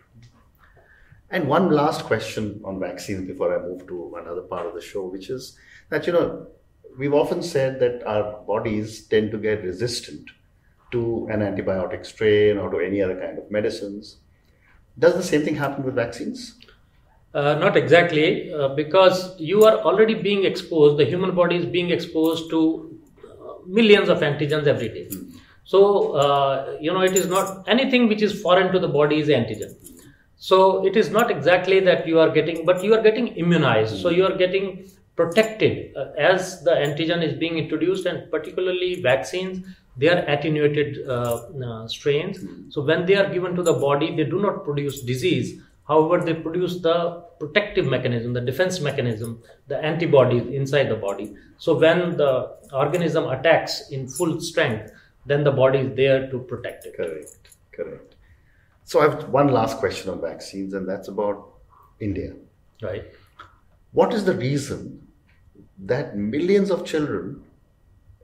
And 1.29 1.47
one 1.47 1.71
last 1.71 2.03
question 2.05 2.59
on 2.65 2.79
vaccines 2.79 3.25
before 3.25 3.57
I 3.57 3.65
move 3.65 3.87
to 3.87 4.15
another 4.21 4.41
part 4.41 4.65
of 4.65 4.73
the 4.73 4.81
show, 4.81 5.05
which 5.07 5.29
is 5.29 5.57
that, 5.89 6.05
you 6.05 6.11
know, 6.13 6.47
we've 6.97 7.13
often 7.13 7.41
said 7.41 7.79
that 7.79 8.03
our 8.05 8.41
bodies 8.41 9.07
tend 9.07 9.31
to 9.31 9.37
get 9.37 9.63
resistant 9.63 10.29
to 10.91 11.27
an 11.31 11.39
antibiotic 11.39 12.05
strain 12.05 12.57
or 12.57 12.69
to 12.69 12.79
any 12.79 13.01
other 13.01 13.19
kind 13.19 13.37
of 13.37 13.49
medicines. 13.49 14.17
Does 14.97 15.15
the 15.15 15.23
same 15.23 15.43
thing 15.43 15.55
happen 15.55 15.83
with 15.83 15.95
vaccines? 15.95 16.57
Uh, 17.33 17.55
not 17.55 17.77
exactly, 17.77 18.53
uh, 18.53 18.69
because 18.69 19.39
you 19.39 19.63
are 19.63 19.77
already 19.77 20.13
being 20.13 20.43
exposed, 20.43 20.97
the 20.97 21.05
human 21.05 21.33
body 21.33 21.55
is 21.55 21.65
being 21.65 21.89
exposed 21.89 22.49
to 22.49 22.99
uh, 23.23 23.53
millions 23.65 24.09
of 24.09 24.19
antigens 24.19 24.67
every 24.67 24.89
day. 24.89 25.09
So, 25.63 26.13
uh, 26.13 26.77
you 26.81 26.91
know, 26.91 27.01
it 27.01 27.15
is 27.15 27.27
not 27.27 27.63
anything 27.69 28.09
which 28.09 28.21
is 28.21 28.41
foreign 28.41 28.73
to 28.73 28.79
the 28.79 28.89
body 28.89 29.19
is 29.21 29.29
antigen. 29.29 29.73
So, 30.35 30.85
it 30.85 30.97
is 30.97 31.09
not 31.09 31.31
exactly 31.31 31.79
that 31.79 32.05
you 32.05 32.19
are 32.19 32.29
getting, 32.29 32.65
but 32.65 32.83
you 32.83 32.93
are 32.95 33.01
getting 33.01 33.27
immunized. 33.27 34.01
So, 34.01 34.09
you 34.09 34.25
are 34.25 34.35
getting 34.35 34.89
protected 35.15 35.95
uh, 35.95 36.07
as 36.17 36.63
the 36.63 36.71
antigen 36.71 37.23
is 37.23 37.37
being 37.39 37.57
introduced, 37.57 38.05
and 38.05 38.29
particularly 38.29 39.01
vaccines, 39.01 39.65
they 39.97 40.09
are 40.09 40.19
attenuated 40.19 41.07
uh, 41.07 41.41
uh, 41.65 41.87
strains. 41.87 42.39
So, 42.69 42.81
when 42.81 43.05
they 43.05 43.15
are 43.15 43.31
given 43.31 43.55
to 43.55 43.63
the 43.63 43.73
body, 43.73 44.15
they 44.15 44.23
do 44.23 44.39
not 44.39 44.63
produce 44.63 45.01
disease. 45.01 45.61
However, 45.87 46.23
they 46.23 46.33
produce 46.33 46.79
the 46.79 47.23
protective 47.39 47.85
mechanism, 47.85 48.33
the 48.33 48.41
defense 48.41 48.79
mechanism, 48.79 49.43
the 49.67 49.77
antibodies 49.83 50.47
inside 50.47 50.89
the 50.89 50.95
body. 50.95 51.35
So, 51.57 51.77
when 51.77 52.17
the 52.17 52.57
organism 52.71 53.27
attacks 53.27 53.89
in 53.89 54.07
full 54.07 54.39
strength, 54.39 54.91
then 55.25 55.43
the 55.43 55.51
body 55.51 55.79
is 55.79 55.95
there 55.95 56.29
to 56.31 56.39
protect 56.39 56.85
it. 56.85 56.95
Correct, 56.95 57.49
correct. 57.71 58.15
So 58.83 58.99
I 58.99 59.03
have 59.09 59.29
one 59.29 59.49
last 59.49 59.77
question 59.77 60.09
on 60.09 60.21
vaccines, 60.21 60.73
and 60.73 60.87
that's 60.87 61.07
about 61.07 61.53
India. 61.99 62.33
Right. 62.81 63.05
What 63.91 64.13
is 64.13 64.25
the 64.25 64.33
reason 64.33 65.07
that 65.79 66.17
millions 66.17 66.71
of 66.71 66.85
children 66.85 67.43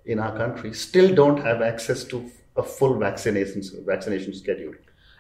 in 0.08 0.20
our 0.20 0.36
country 0.38 0.74
still 0.74 1.14
don't 1.14 1.38
have 1.38 1.62
access 1.62 2.04
to 2.06 2.30
a 2.56 2.64
full 2.64 2.98
vaccination 2.98 3.62
vaccination 3.86 4.34
schedule? 4.34 4.74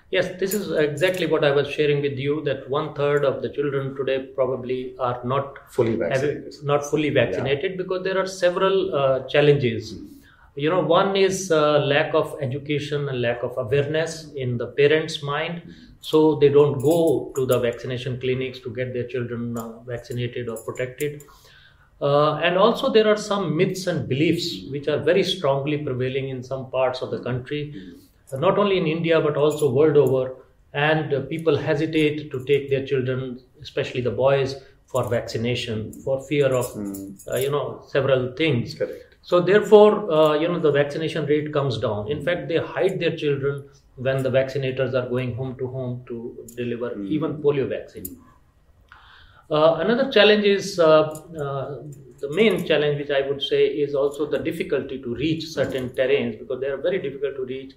Yes, 0.09 0.27
this 0.39 0.53
is 0.53 0.71
exactly 0.71 1.25
what 1.27 1.43
I 1.43 1.51
was 1.51 1.67
sharing 1.69 2.01
with 2.01 2.17
you 2.17 2.41
that 2.45 2.69
one 2.69 2.93
third 2.93 3.25
of 3.25 3.41
the 3.41 3.49
children 3.49 3.93
today 3.95 4.19
probably 4.35 4.95
are 4.99 5.19
not 5.25 5.57
Fully 5.69 5.95
vaccinated. 5.95 6.53
not 6.63 6.85
fully 6.89 7.09
vaccinated 7.09 7.77
because 7.77 8.03
there 8.05 8.17
are 8.17 8.25
several 8.25 8.95
uh, 8.95 9.27
challenges. 9.27 9.95
You 10.55 10.69
know, 10.69 10.79
one 10.79 11.17
is 11.17 11.51
uh, 11.51 11.79
lack 11.79 12.13
of 12.13 12.37
education 12.41 13.09
and 13.09 13.21
lack 13.21 13.43
of 13.43 13.57
awareness 13.57 14.31
in 14.33 14.57
the 14.57 14.67
parents' 14.67 15.21
mind, 15.21 15.61
so 15.99 16.35
they 16.35 16.49
don't 16.49 16.79
go 16.81 17.33
to 17.35 17.45
the 17.45 17.59
vaccination 17.59 18.17
clinics 18.19 18.59
to 18.59 18.73
get 18.73 18.93
their 18.93 19.07
children 19.07 19.57
uh, 19.57 19.79
vaccinated 19.81 20.47
or 20.47 20.57
protected. 20.63 21.21
Uh, 22.01 22.35
and 22.35 22.57
also, 22.57 22.91
there 22.91 23.07
are 23.07 23.17
some 23.17 23.57
myths 23.57 23.87
and 23.87 24.07
beliefs 24.07 24.69
which 24.69 24.87
are 24.87 24.99
very 24.99 25.23
strongly 25.23 25.77
prevailing 25.79 26.29
in 26.29 26.43
some 26.43 26.69
parts 26.69 27.01
of 27.01 27.09
the 27.09 27.19
country, 27.19 27.73
uh, 28.31 28.37
not 28.37 28.57
only 28.57 28.77
in 28.77 28.85
India 28.85 29.19
but 29.19 29.35
also 29.35 29.71
world 29.71 29.97
over. 29.97 30.35
And 30.73 31.13
uh, 31.13 31.21
people 31.21 31.57
hesitate 31.57 32.29
to 32.31 32.45
take 32.45 32.69
their 32.69 32.85
children, 32.85 33.39
especially 33.61 34.01
the 34.01 34.11
boys, 34.11 34.55
for 34.85 35.09
vaccination 35.09 35.91
for 36.03 36.21
fear 36.23 36.47
of, 36.47 36.65
uh, 37.27 37.35
you 37.35 37.51
know, 37.51 37.83
several 37.87 38.31
things. 38.33 38.75
Correct. 38.75 39.15
So 39.21 39.41
therefore, 39.41 40.09
uh, 40.11 40.33
you 40.39 40.47
know, 40.47 40.59
the 40.59 40.71
vaccination 40.71 41.25
rate 41.25 41.51
comes 41.51 41.77
down. 41.77 42.09
In 42.09 42.23
fact, 42.23 42.47
they 42.47 42.57
hide 42.57 42.99
their 42.99 43.15
children 43.15 43.67
when 43.95 44.23
the 44.23 44.29
vaccinators 44.29 44.93
are 44.93 45.09
going 45.09 45.35
home 45.35 45.57
to 45.57 45.67
home 45.67 46.03
to 46.07 46.45
deliver 46.55 47.01
even 47.01 47.41
polio 47.41 47.67
vaccine. 47.67 48.17
Uh, 49.49 49.75
another 49.79 50.11
challenge 50.11 50.43
is 50.43 50.77
uh, 50.77 51.03
uh, 51.39 51.77
the 52.19 52.29
main 52.31 52.65
challenge, 52.65 52.99
which 52.99 53.11
I 53.11 53.27
would 53.27 53.41
say, 53.41 53.67
is 53.67 53.95
also 53.95 54.25
the 54.25 54.39
difficulty 54.39 55.01
to 55.01 55.15
reach 55.15 55.47
certain 55.47 55.89
terrains 55.91 56.37
because 56.37 56.59
they 56.59 56.67
are 56.67 56.77
very 56.77 56.99
difficult 57.01 57.35
to 57.37 57.45
reach, 57.45 57.73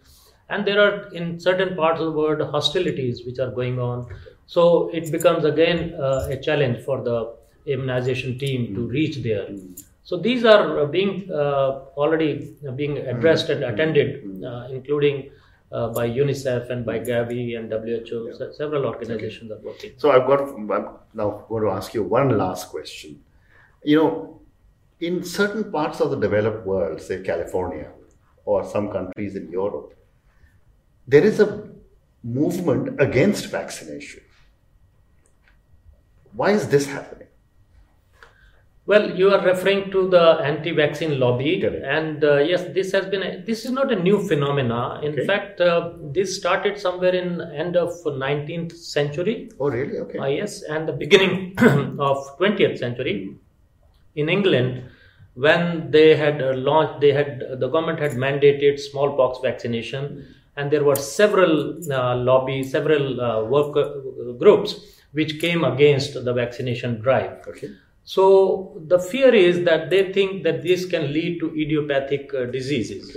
and 0.49 0.67
there 0.67 0.81
are 0.81 1.09
in 1.13 1.39
certain 1.39 1.77
parts 1.77 2.01
of 2.01 2.07
the 2.07 2.13
world 2.13 2.41
hostilities 2.51 3.25
which 3.25 3.39
are 3.39 3.51
going 3.51 3.79
on. 3.79 4.09
So 4.47 4.91
it 4.93 5.13
becomes 5.13 5.45
again 5.45 5.95
uh, 5.95 6.27
a 6.29 6.37
challenge 6.37 6.85
for 6.85 7.05
the 7.05 7.35
immunization 7.67 8.37
team 8.37 8.75
to 8.75 8.89
reach 8.89 9.19
there. 9.19 9.47
So 10.03 10.17
these 10.17 10.45
are 10.45 10.87
being 10.87 11.31
uh, 11.31 11.83
already 11.97 12.57
being 12.75 12.99
addressed 12.99 13.49
and 13.49 13.63
attended, 13.63 14.45
uh, 14.45 14.67
including 14.73 15.31
uh, 15.73 15.89
by 15.89 16.09
UNICEF 16.09 16.71
and 16.71 16.85
by 16.85 16.99
Gavi 16.99 17.57
and 17.59 17.71
WHO. 17.71 18.33
Se- 18.37 18.53
several 18.57 18.87
organizations 18.87 19.51
are 19.51 19.61
working. 19.61 19.93
So 19.97 20.11
I've 20.11 20.27
got 20.27 20.41
I'm 20.41 20.67
now 21.15 21.45
going 21.49 21.65
to 21.65 21.71
ask 21.71 21.95
you 21.95 22.03
one 22.03 22.37
last 22.37 22.69
question. 22.69 23.23
You 23.85 23.97
know, 23.97 24.41
in 25.01 25.25
certain 25.25 25.71
parts 25.71 26.01
of 26.01 26.11
the 26.11 26.17
developed 26.17 26.67
world, 26.67 27.01
say 27.01 27.23
California 27.23 27.91
or 28.45 28.65
some 28.65 28.91
countries 28.91 29.37
in 29.37 29.51
Europe, 29.51 29.95
there 31.07 31.25
is 31.25 31.41
a 31.41 31.69
movement 32.23 33.01
against 33.01 33.47
vaccination. 33.47 34.23
Why 36.33 36.51
is 36.53 36.69
this 36.69 36.87
happening? 36.87 37.29
Well, 38.91 39.05
you 39.17 39.31
are 39.35 39.43
referring 39.47 39.93
to 39.93 40.09
the 40.09 40.23
anti-vaccine 40.51 41.21
lobby, 41.21 41.61
Correct. 41.61 41.85
and 41.85 42.25
uh, 42.25 42.39
yes, 42.39 42.65
this 42.75 42.91
has 42.91 43.07
been 43.07 43.23
a, 43.23 43.41
this 43.49 43.65
is 43.65 43.71
not 43.71 43.93
a 43.93 43.97
new 44.07 44.19
phenomena. 44.29 45.01
In 45.05 45.13
Okay. 45.13 45.27
fact, 45.27 45.61
uh, 45.61 45.93
this 46.17 46.37
started 46.37 46.77
somewhere 46.85 47.15
in 47.15 47.29
end 47.65 47.77
of 47.77 47.91
19th 48.05 48.73
century. 48.77 49.37
Oh, 49.61 49.69
really? 49.71 49.99
Okay. 50.05 50.19
Uh, 50.19 50.27
yes, 50.27 50.63
and 50.63 50.89
the 50.89 50.97
beginning 51.03 51.35
of 52.09 52.17
20th 52.41 52.79
century 52.79 53.37
in 54.17 54.29
England, 54.29 54.83
when 55.35 55.93
they 55.93 56.17
had 56.17 56.43
uh, 56.43 56.55
launched, 56.69 57.01
they 57.01 57.13
had 57.13 57.45
the 57.61 57.69
government 57.69 58.01
had 58.01 58.17
mandated 58.25 58.81
smallpox 58.89 59.39
vaccination, 59.41 60.03
and 60.57 60.73
there 60.73 60.83
were 60.83 60.97
several 60.97 61.55
uh, 61.93 62.17
lobbies, 62.31 62.73
several 62.73 63.21
uh, 63.21 63.45
work 63.45 63.77
uh, 63.77 64.33
groups 64.43 64.75
which 65.13 65.39
came 65.47 65.63
against 65.63 66.25
the 66.25 66.35
vaccination 66.43 67.01
drive. 67.07 67.47
Okay. 67.53 67.71
So 68.05 68.81
the 68.87 68.99
fear 68.99 69.35
is 69.35 69.65
that 69.65 69.91
they 69.91 70.13
think 70.13 70.43
that 70.45 70.63
this 70.63 70.87
can 70.87 71.13
lead 71.13 71.41
to 71.41 71.55
idiopathic 71.55 72.33
uh, 72.35 72.47
diseases. 72.47 73.17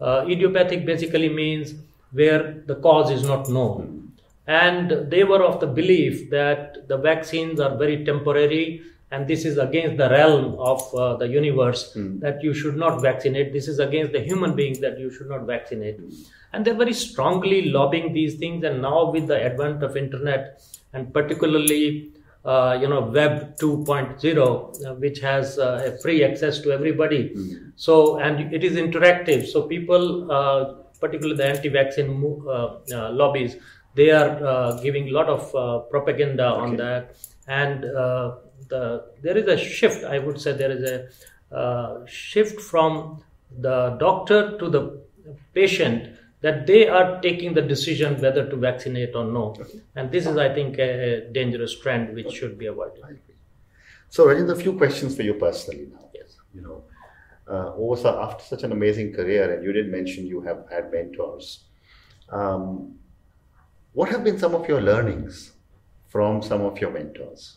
Uh, 0.00 0.24
idiopathic 0.28 0.86
basically 0.86 1.28
means 1.28 1.74
where 2.12 2.62
the 2.66 2.76
cause 2.76 3.10
is 3.10 3.26
not 3.26 3.48
known. 3.48 4.12
And 4.46 5.10
they 5.10 5.24
were 5.24 5.42
of 5.42 5.60
the 5.60 5.66
belief 5.66 6.30
that 6.30 6.88
the 6.88 6.96
vaccines 6.96 7.60
are 7.60 7.76
very 7.76 8.04
temporary 8.04 8.82
and 9.12 9.28
this 9.28 9.44
is 9.44 9.58
against 9.58 9.98
the 9.98 10.08
realm 10.08 10.56
of 10.58 10.82
uh, 10.94 11.16
the 11.16 11.28
universe 11.28 11.92
that 11.94 12.42
you 12.42 12.54
should 12.54 12.76
not 12.76 13.02
vaccinate. 13.02 13.52
This 13.52 13.68
is 13.68 13.78
against 13.78 14.12
the 14.12 14.20
human 14.20 14.56
beings 14.56 14.78
that 14.80 14.98
you 14.98 15.10
should 15.12 15.28
not 15.28 15.42
vaccinate. 15.42 16.00
And 16.54 16.64
they're 16.64 16.74
very 16.74 16.94
strongly 16.94 17.70
lobbying 17.70 18.14
these 18.14 18.36
things. 18.36 18.64
And 18.64 18.80
now 18.80 19.10
with 19.10 19.26
the 19.26 19.40
advent 19.40 19.82
of 19.82 19.98
internet 19.98 20.62
and 20.94 21.12
particularly 21.12 22.12
uh, 22.44 22.78
you 22.80 22.88
know 22.88 23.00
web 23.00 23.56
2.0 23.58 24.86
uh, 24.86 24.94
which 24.94 25.20
has 25.20 25.58
uh, 25.58 25.82
a 25.84 25.98
free 25.98 26.24
access 26.24 26.60
to 26.60 26.72
everybody. 26.72 27.34
So 27.76 28.18
and 28.18 28.52
it 28.52 28.64
is 28.64 28.76
interactive. 28.76 29.46
So 29.46 29.62
people 29.62 30.30
uh, 30.30 30.74
particularly 31.00 31.36
the 31.36 31.46
anti-vaccine 31.46 32.20
lobbies 32.90 33.56
they 33.94 34.10
are 34.10 34.42
uh, 34.44 34.80
giving 34.80 35.08
a 35.08 35.12
lot 35.12 35.28
of 35.28 35.54
uh, 35.54 35.80
propaganda 35.90 36.46
on 36.46 36.76
that. 36.76 37.14
And 37.46 37.84
uh, 37.84 38.36
the 38.68 39.04
there 39.22 39.36
is 39.36 39.46
a 39.46 39.56
shift 39.56 40.04
i 40.04 40.18
would 40.18 40.40
say 40.40 40.52
there 40.52 40.70
is 40.70 40.84
a 40.94 41.56
uh, 41.60 42.06
shift 42.06 42.60
from 42.60 43.22
the 43.66 43.96
doctor 44.00 44.56
to 44.58 44.68
the 44.68 44.82
patient 45.54 46.11
that 46.42 46.66
they 46.66 46.88
are 46.88 47.20
taking 47.20 47.54
the 47.54 47.62
decision 47.62 48.20
whether 48.20 48.48
to 48.50 48.56
vaccinate 48.56 49.14
or 49.14 49.24
no 49.24 49.44
and 49.96 50.10
this 50.10 50.26
is 50.26 50.36
i 50.36 50.52
think 50.52 50.78
a, 50.78 51.28
dangerous 51.32 51.78
trend 51.78 52.14
which 52.14 52.32
should 52.32 52.58
be 52.58 52.66
avoided. 52.66 53.20
So, 54.08 54.26
Rajinder, 54.26 54.52
a 54.52 54.56
few 54.56 54.74
questions 54.76 55.16
for 55.16 55.22
you 55.22 55.34
personally 55.34 55.86
now. 55.90 56.10
yes 56.14 56.36
You 56.54 56.60
know, 56.60 56.84
uh, 57.48 57.72
over, 57.76 58.08
after 58.08 58.44
such 58.44 58.62
an 58.62 58.72
amazing 58.72 59.14
career, 59.14 59.54
and 59.54 59.64
you 59.64 59.72
did 59.72 59.90
mention 59.90 60.26
you 60.26 60.42
have 60.42 60.66
had 60.70 60.92
mentors. 60.92 61.64
Um, 62.30 62.98
what 63.94 64.10
have 64.10 64.22
been 64.22 64.38
some 64.38 64.54
of 64.54 64.68
your 64.68 64.82
learnings 64.82 65.52
from 66.08 66.42
some 66.42 66.60
of 66.60 66.78
your 66.78 66.90
mentors? 66.90 67.56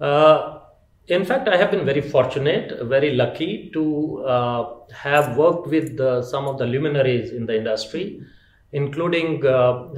Uh, 0.00 0.60
in 1.16 1.24
fact, 1.24 1.48
I 1.48 1.56
have 1.56 1.70
been 1.70 1.84
very 1.84 2.00
fortunate, 2.00 2.82
very 2.82 3.14
lucky 3.14 3.70
to 3.72 4.24
uh, 4.24 4.62
have 4.92 5.36
worked 5.36 5.66
with 5.68 6.00
uh, 6.00 6.22
some 6.22 6.46
of 6.46 6.58
the 6.58 6.66
luminaries 6.66 7.32
in 7.32 7.46
the 7.46 7.56
industry. 7.62 8.06
including 8.80 9.44
uh, 9.44 9.54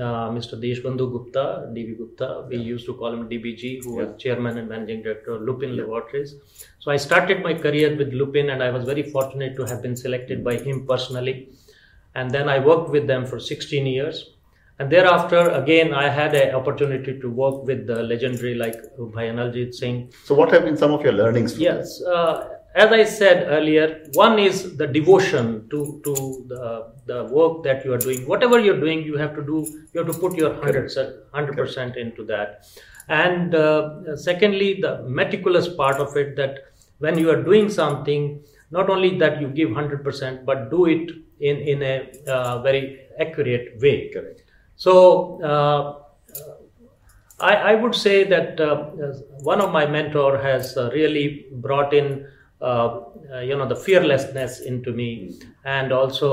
uh, 0.07 0.29
Mr. 0.37 0.55
Deshbandhu 0.63 1.05
Gupta, 1.13 1.43
DB 1.75 1.97
Gupta. 1.99 2.45
We 2.49 2.57
used 2.57 2.87
to 2.87 2.95
call 2.95 3.13
him 3.17 3.29
DBG, 3.33 3.85
who 3.85 3.93
Yeah. 3.93 4.07
was 4.07 4.23
chairman 4.23 4.59
and 4.59 4.69
managing 4.69 5.03
director 5.05 5.35
of 5.37 5.43
Lupin 5.43 5.77
Laboratories. 5.77 6.35
So 6.81 6.91
I 6.91 6.97
started 7.05 7.45
my 7.45 7.55
career 7.67 7.91
with 8.01 8.13
Lupin, 8.23 8.51
and 8.55 8.65
I 8.69 8.71
was 8.77 8.85
very 8.85 9.05
fortunate 9.05 9.55
to 9.61 9.65
have 9.73 9.81
been 9.81 9.95
selected 9.95 10.43
by 10.49 10.57
him 10.57 10.81
personally. 10.89 11.37
And 12.17 12.31
then 12.39 12.49
I 12.49 12.59
worked 12.71 12.91
with 12.91 13.07
them 13.07 13.27
for 13.27 13.39
16 13.39 13.87
years. 13.87 14.34
And 14.79 14.91
thereafter, 14.91 15.51
again, 15.51 15.95
I 15.95 16.09
had 16.09 16.35
an 16.35 16.55
opportunity 16.55 17.21
to 17.21 17.31
work 17.31 17.65
with 17.65 17.87
the 17.87 18.03
legendary 18.03 18.55
like 18.55 18.75
Bhai 18.99 19.29
Analjit 19.29 19.73
Singh, 19.73 20.13
So, 20.25 20.35
what 20.35 20.51
have 20.53 20.65
been 20.65 20.77
some 20.77 20.93
of 20.93 21.03
your 21.03 21.13
learnings? 21.13 21.53
From 21.53 21.63
Yes, 21.63 22.03
uh, 22.03 22.49
as 22.75 22.91
I 22.91 23.05
said 23.05 23.47
earlier, 23.49 24.05
one 24.15 24.39
is 24.39 24.77
the 24.77 24.87
devotion 24.87 25.69
to 25.71 26.01
to 26.05 26.15
the 26.49 26.93
the 27.07 27.25
work 27.27 27.63
that 27.63 27.85
you 27.85 27.93
are 27.95 27.99
doing. 27.99 28.27
Whatever 28.27 28.59
you're 28.59 28.81
doing, 28.81 29.05
you 29.05 29.17
have 29.17 29.37
to 29.37 29.43
do. 29.43 29.65
You 29.93 30.03
have 30.03 30.13
to 30.13 30.19
put 30.19 30.37
your 30.37 30.55
hundred 30.55 31.57
percent 31.57 31.97
into 31.97 32.25
that. 32.25 32.67
And 33.09 33.55
uh, 33.55 34.17
secondly, 34.17 34.81
the 34.81 35.05
meticulous 35.07 35.69
part 35.69 36.01
of 36.01 36.17
it 36.17 36.35
that 36.37 36.59
when 36.99 37.19
you 37.19 37.31
are 37.31 37.43
doing 37.43 37.69
something, 37.69 38.43
not 38.71 38.91
only 38.91 39.19
that 39.19 39.41
you 39.41 39.49
give 39.49 39.73
hundred 39.73 40.03
percent, 40.03 40.45
but 40.45 40.69
do 40.71 40.87
it 40.87 41.13
in 41.39 41.57
in 41.59 41.83
a 41.83 41.95
uh, 42.27 42.63
very 42.63 43.01
accurate 43.21 43.81
way. 43.81 44.11
Correct. 44.13 44.44
So 44.85 44.95
uh, 45.43 45.83
I, 47.41 47.55
I 47.73 47.75
would 47.75 47.95
say 47.95 48.25
that 48.25 48.61
uh, 48.61 48.77
one 49.51 49.63
of 49.63 49.73
my 49.73 49.87
mentor 49.87 50.37
has 50.39 50.77
uh, 50.77 50.91
really 50.93 51.47
brought 51.53 51.95
in 51.95 52.29
uh, 52.61 53.01
uh, 53.33 53.41
you 53.41 53.57
know 53.57 53.67
the 53.67 53.77
fearlessness 53.77 54.61
into 54.61 54.93
me 54.93 55.41
and 55.65 55.91
also 55.91 56.29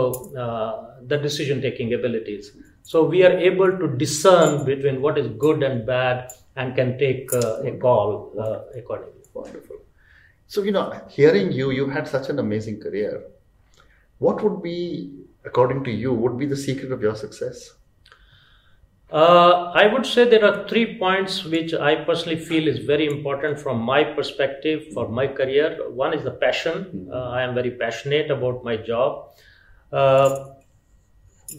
the 1.08 1.18
decision 1.18 1.62
taking 1.62 1.94
abilities. 1.94 2.52
So 2.84 3.06
we 3.06 3.24
are 3.24 3.32
able 3.32 3.72
to 3.78 3.88
discern 3.88 4.66
between 4.66 5.02
what 5.02 5.18
is 5.18 5.28
good 5.46 5.64
and 5.64 5.86
bad 5.86 6.30
and 6.58 6.76
can 6.76 6.98
take 6.98 7.32
a 7.34 7.78
call 7.82 8.34
accordingly. 8.76 9.22
Wonderful. 9.34 9.78
So, 10.48 10.64
you 10.64 10.74
know, 10.74 10.92
hearing 11.10 11.54
you, 11.54 11.72
you 11.72 11.90
had 11.90 12.06
such 12.06 12.28
an 12.28 12.38
amazing 12.38 12.82
career. 12.82 13.24
What 14.18 14.44
would 14.44 14.62
be, 14.62 15.14
according 15.46 15.86
to 15.86 15.92
you, 15.92 16.12
would 16.14 16.38
be 16.38 16.46
the 16.46 16.58
secret 16.58 16.92
of 16.92 17.02
your 17.02 17.16
success? 17.16 17.72
Uh, 19.12 19.72
I 19.76 19.88
would 19.88 20.06
say 20.06 20.24
there 20.24 20.46
are 20.46 20.68
three 20.70 20.98
points 20.98 21.44
which 21.44 21.74
I 21.74 21.96
personally 21.96 22.40
feel 22.40 22.68
is 22.68 22.80
very 22.80 23.08
important 23.08 23.60
from 23.60 23.82
my 23.82 24.04
perspective 24.04 24.94
for 24.94 25.10
my 25.10 25.28
career. 25.28 25.90
One 25.90 26.14
is 26.14 26.24
the 26.24 26.32
passion. 26.32 27.10
Uh, 27.12 27.30
I 27.30 27.42
am 27.42 27.54
very 27.54 27.72
passionate 27.72 28.32
about 28.32 28.64
my 28.64 28.78
job. 28.78 29.34
Uh, 29.92 30.46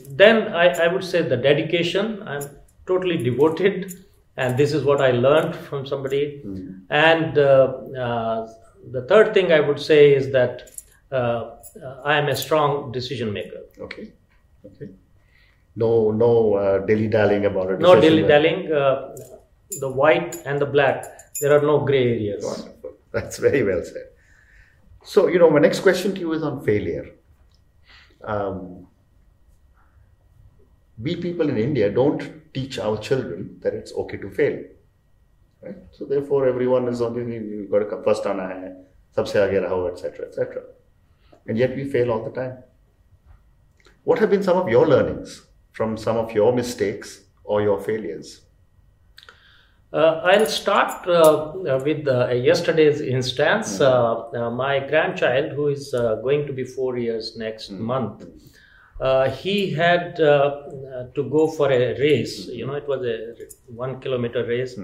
then 0.08 0.54
I, 0.54 0.68
I 0.68 0.86
would 0.88 1.04
say 1.04 1.20
the 1.20 1.36
dedication. 1.36 2.22
I'm 2.26 2.48
totally 2.86 3.22
devoted, 3.22 3.92
and 4.38 4.56
this 4.56 4.72
is 4.72 4.84
what 4.84 5.02
I 5.02 5.10
learned 5.10 5.54
from 5.54 5.86
somebody. 5.86 6.42
And 6.88 7.36
uh, 7.36 7.74
uh, 7.98 8.48
the 8.90 9.02
third 9.02 9.34
thing 9.34 9.52
I 9.52 9.60
would 9.60 9.78
say 9.78 10.14
is 10.14 10.32
that 10.32 10.70
uh, 11.10 11.56
I 12.02 12.16
am 12.16 12.28
a 12.28 12.36
strong 12.36 12.92
decision 12.92 13.30
maker. 13.30 13.60
Okay. 13.78 14.12
Okay 14.64 14.88
No, 15.75 16.11
no 16.11 16.55
uh, 16.55 16.85
dilly 16.85 17.07
dallying 17.07 17.45
about 17.45 17.71
it. 17.71 17.79
No 17.79 17.99
dilly 17.99 18.23
dallying. 18.23 18.71
Uh, 18.71 19.15
the 19.79 19.89
white 19.89 20.35
and 20.45 20.59
the 20.59 20.65
black. 20.65 21.05
There 21.39 21.55
are 21.57 21.61
no 21.61 21.85
gray 21.85 22.03
areas. 22.13 22.43
Wonderful. 22.43 22.93
That's 23.11 23.37
very 23.37 23.63
well 23.63 23.83
said. 23.83 24.07
So, 25.03 25.27
you 25.27 25.39
know, 25.39 25.49
my 25.49 25.59
next 25.59 25.81
question 25.81 26.13
to 26.15 26.19
you 26.19 26.33
is 26.33 26.43
on 26.43 26.63
failure. 26.65 27.11
Um, 28.23 28.87
we 31.01 31.15
people 31.15 31.49
in 31.49 31.57
India 31.57 31.91
don't 31.91 32.53
teach 32.53 32.79
our 32.79 32.97
children 32.97 33.59
that 33.61 33.73
it's 33.73 33.93
okay 33.93 34.17
to 34.17 34.29
fail. 34.31 34.63
Right? 35.61 35.75
So, 35.91 36.05
therefore, 36.05 36.47
everyone 36.47 36.87
is 36.87 37.01
on, 37.01 37.15
you've 37.15 37.69
got 37.69 37.79
to 37.79 37.85
come 37.85 38.03
first 38.03 38.23
आना 38.23 38.47
है, 38.47 38.75
सबसे 39.17 39.39
आगे 39.39 39.59
रहो, 39.67 39.91
etc., 39.91 40.25
etc. 40.27 40.63
And 41.47 41.57
yet 41.57 41.75
we 41.75 41.85
fail 41.85 42.11
all 42.11 42.23
the 42.23 42.31
time. 42.31 42.57
What 44.03 44.19
have 44.19 44.29
been 44.29 44.43
some 44.43 44.57
of 44.57 44.69
your 44.69 44.87
learnings 44.87 45.47
from 45.72 45.96
some 45.96 46.16
of 46.16 46.32
your 46.32 46.54
mistakes 46.54 47.24
or 47.44 47.62
your 47.62 47.80
failures? 47.80 48.42
Uh, 49.92 50.22
I'll 50.24 50.46
start 50.46 51.06
uh, 51.06 51.52
with 51.84 52.08
uh, 52.08 52.28
yesterday's 52.28 53.02
instance. 53.02 53.78
Uh, 53.78 54.30
uh, 54.30 54.50
my 54.50 54.78
grandchild, 54.78 55.52
who 55.52 55.68
is 55.68 55.92
uh, 55.92 56.14
going 56.16 56.46
to 56.46 56.52
be 56.54 56.64
four 56.64 56.96
years 56.96 57.36
next 57.36 57.70
month, 57.70 58.24
uh, 59.02 59.28
he 59.30 59.70
had 59.70 60.18
uh, 60.20 60.24
uh, 60.24 61.06
to 61.14 61.28
go 61.28 61.46
for 61.46 61.70
a 61.70 61.98
race. 61.98 62.46
You 62.46 62.66
know, 62.66 62.74
it 62.74 62.88
was 62.88 63.04
a 63.04 63.34
one 63.66 64.00
kilometer 64.00 64.46
race. 64.46 64.78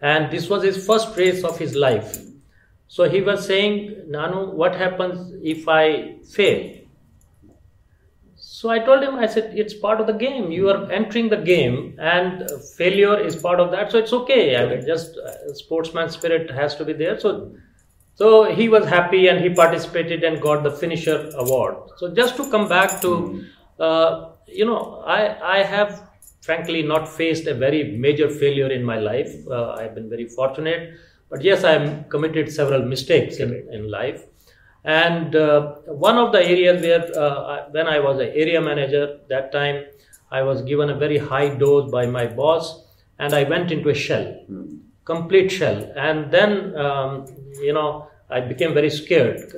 And 0.00 0.30
this 0.30 0.48
was 0.48 0.62
his 0.62 0.86
first 0.86 1.16
race 1.16 1.42
of 1.42 1.58
his 1.58 1.74
life. 1.74 2.18
So 2.86 3.08
he 3.08 3.20
was 3.22 3.46
saying, 3.46 4.06
Nanu, 4.08 4.52
what 4.52 4.76
happens 4.76 5.32
if 5.42 5.66
I 5.66 6.18
fail? 6.22 6.81
So 8.62 8.70
I 8.70 8.78
told 8.78 9.02
him, 9.02 9.16
I 9.16 9.26
said, 9.26 9.54
it's 9.56 9.74
part 9.74 10.00
of 10.00 10.06
the 10.06 10.12
game. 10.12 10.52
You 10.52 10.68
are 10.70 10.88
entering 10.92 11.28
the 11.28 11.36
game, 11.36 11.96
and 11.98 12.42
uh, 12.42 12.58
failure 12.76 13.18
is 13.18 13.34
part 13.34 13.58
of 13.58 13.72
that. 13.72 13.90
So 13.90 13.98
it's 13.98 14.12
okay. 14.12 14.56
I 14.56 14.66
mean, 14.68 14.86
just 14.86 15.18
uh, 15.18 15.52
sportsman 15.52 16.10
spirit 16.10 16.48
has 16.48 16.76
to 16.76 16.84
be 16.84 16.92
there. 16.92 17.18
So, 17.18 17.56
so 18.14 18.44
he 18.44 18.68
was 18.68 18.86
happy 18.86 19.26
and 19.26 19.40
he 19.40 19.50
participated 19.52 20.22
and 20.22 20.40
got 20.40 20.62
the 20.62 20.70
finisher 20.70 21.32
award. 21.34 21.74
So 21.96 22.14
just 22.14 22.36
to 22.36 22.48
come 22.52 22.68
back 22.68 23.00
to, 23.00 23.44
uh, 23.80 24.28
you 24.46 24.64
know, 24.64 25.02
I 25.04 25.20
I 25.56 25.64
have 25.64 26.00
frankly 26.40 26.84
not 26.84 27.08
faced 27.08 27.48
a 27.48 27.54
very 27.54 27.82
major 28.06 28.28
failure 28.30 28.70
in 28.78 28.84
my 28.84 29.00
life. 29.00 29.34
Uh, 29.50 29.72
I've 29.72 29.96
been 29.96 30.08
very 30.08 30.28
fortunate, 30.28 30.94
but 31.28 31.42
yes, 31.42 31.64
I've 31.64 32.08
committed 32.10 32.52
several 32.60 32.86
mistakes 32.94 33.38
in, 33.38 33.58
in 33.72 33.90
life. 33.90 34.22
And 34.84 35.36
uh, 35.36 35.74
one 35.86 36.18
of 36.18 36.32
the 36.32 36.42
areas 36.44 36.82
where, 36.82 37.18
uh, 37.18 37.66
when 37.70 37.86
I 37.86 38.00
was 38.00 38.18
an 38.18 38.32
area 38.34 38.60
manager, 38.60 39.20
that 39.28 39.52
time 39.52 39.84
I 40.30 40.42
was 40.42 40.62
given 40.62 40.90
a 40.90 40.96
very 40.96 41.18
high 41.18 41.54
dose 41.54 41.90
by 41.90 42.06
my 42.06 42.26
boss, 42.26 42.84
and 43.18 43.32
I 43.32 43.44
went 43.44 43.70
into 43.70 43.90
a 43.90 43.94
shell, 43.94 44.44
complete 45.04 45.50
shell. 45.50 45.92
And 45.96 46.32
then, 46.32 46.76
um, 46.76 47.26
you 47.60 47.72
know, 47.72 48.08
I 48.28 48.40
became 48.40 48.74
very 48.74 48.90
scared. 48.90 49.54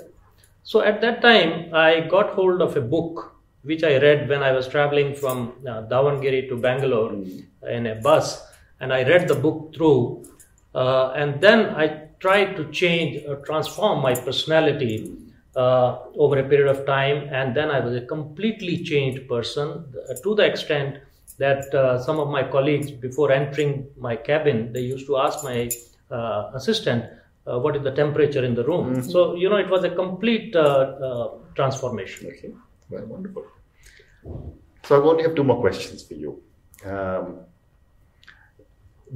So 0.63 0.83
at 0.83 1.01
that 1.01 1.23
time, 1.23 1.75
I 1.75 2.01
got 2.01 2.31
hold 2.31 2.61
of 2.61 2.77
a 2.77 2.81
book 2.81 3.33
which 3.63 3.83
I 3.83 3.97
read 3.97 4.29
when 4.29 4.43
I 4.43 4.53
was 4.53 4.69
traveling 4.69 5.15
from 5.15 5.55
uh, 5.67 5.83
Davangere 5.89 6.49
to 6.51 6.57
Bangalore 6.57 7.15
in 7.67 7.87
a 7.87 7.95
bus, 7.95 8.47
and 8.81 8.93
I 8.93 9.05
read 9.05 9.27
the 9.27 9.35
book 9.35 9.75
through, 9.75 10.27
uh, 10.75 11.13
and 11.17 11.41
then 11.41 11.71
I 11.71 12.04
tried 12.25 12.57
to 12.57 12.65
change 12.81 13.13
or 13.29 13.37
transform 13.49 13.97
my 14.01 14.15
personality 14.29 14.95
uh, 15.57 15.99
over 16.17 16.39
a 16.39 16.47
period 16.53 16.69
of 16.75 16.87
time, 16.87 17.19
and 17.39 17.55
then 17.57 17.71
I 17.71 17.81
was 17.81 17.95
a 17.95 18.05
completely 18.15 18.77
changed 18.91 19.29
person 19.29 19.69
uh, 19.69 20.15
to 20.25 20.35
the 20.35 20.45
extent 20.53 20.99
that 21.39 21.63
uh, 21.75 21.99
some 22.07 22.19
of 22.19 22.29
my 22.37 22.43
colleagues, 22.57 22.91
before 22.91 23.31
entering 23.31 23.87
my 23.97 24.17
cabin, 24.17 24.73
they 24.73 24.81
used 24.81 25.07
to 25.07 25.19
ask 25.19 25.45
my 25.45 25.71
uh, 26.11 26.51
assistant, 26.55 27.05
uh, 27.47 27.59
"What 27.59 27.77
is 27.77 27.83
the 27.89 27.95
temperature 28.03 28.45
in 28.51 28.55
the 28.61 28.65
room?" 28.71 28.87
So 29.15 29.35
you 29.43 29.49
know, 29.51 29.61
it 29.65 29.71
was 29.77 29.85
a 29.85 29.93
complete 30.03 30.57
uh, 30.57 30.69
uh, 31.09 31.29
transformation. 31.59 32.29
Okay, 32.33 32.53
well, 32.91 33.05
wonderful. 33.15 33.45
So 34.87 34.91
I 34.97 35.05
only 35.11 35.25
have 35.25 35.35
two 35.35 35.45
more 35.45 35.61
questions 35.61 36.03
for 36.09 36.15
you. 36.15 36.31
Um, 36.93 37.27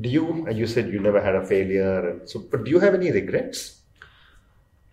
do 0.01 0.09
you, 0.09 0.49
you 0.51 0.67
said 0.67 0.93
you 0.93 1.01
never 1.01 1.21
had 1.21 1.35
a 1.35 1.45
failure, 1.45 2.11
and 2.11 2.29
so, 2.29 2.41
but 2.41 2.65
do 2.65 2.71
you 2.71 2.79
have 2.79 2.95
any 2.95 3.11
regrets? 3.11 3.81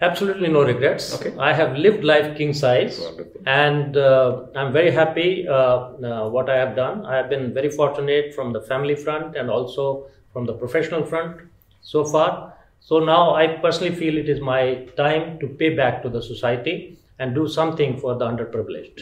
Absolutely 0.01 0.49
no 0.49 0.63
regrets. 0.63 1.13
Okay. 1.15 1.33
I 1.39 1.53
have 1.53 1.77
lived 1.77 2.03
life 2.03 2.37
king 2.37 2.53
size, 2.53 2.99
Wonderful. 2.99 3.41
and 3.45 3.95
uh, 3.95 4.47
I'm 4.55 4.73
very 4.73 4.91
happy 4.91 5.47
uh, 5.47 5.53
uh, 5.53 6.29
what 6.29 6.49
I 6.49 6.57
have 6.57 6.75
done. 6.75 7.05
I 7.05 7.15
have 7.15 7.29
been 7.29 7.53
very 7.53 7.69
fortunate 7.69 8.35
from 8.35 8.51
the 8.51 8.61
family 8.61 8.95
front 8.95 9.37
and 9.37 9.49
also 9.49 10.07
from 10.33 10.45
the 10.45 10.53
professional 10.53 11.05
front 11.05 11.41
so 11.81 12.03
far. 12.03 12.53
So 12.81 12.99
now 12.99 13.35
I 13.35 13.47
personally 13.47 13.95
feel 13.95 14.17
it 14.17 14.27
is 14.27 14.41
my 14.41 14.85
time 14.97 15.39
to 15.39 15.47
pay 15.47 15.75
back 15.75 16.03
to 16.03 16.09
the 16.09 16.21
society 16.21 16.99
and 17.19 17.33
do 17.33 17.47
something 17.47 17.97
for 17.97 18.15
the 18.15 18.25
underprivileged. 18.25 19.01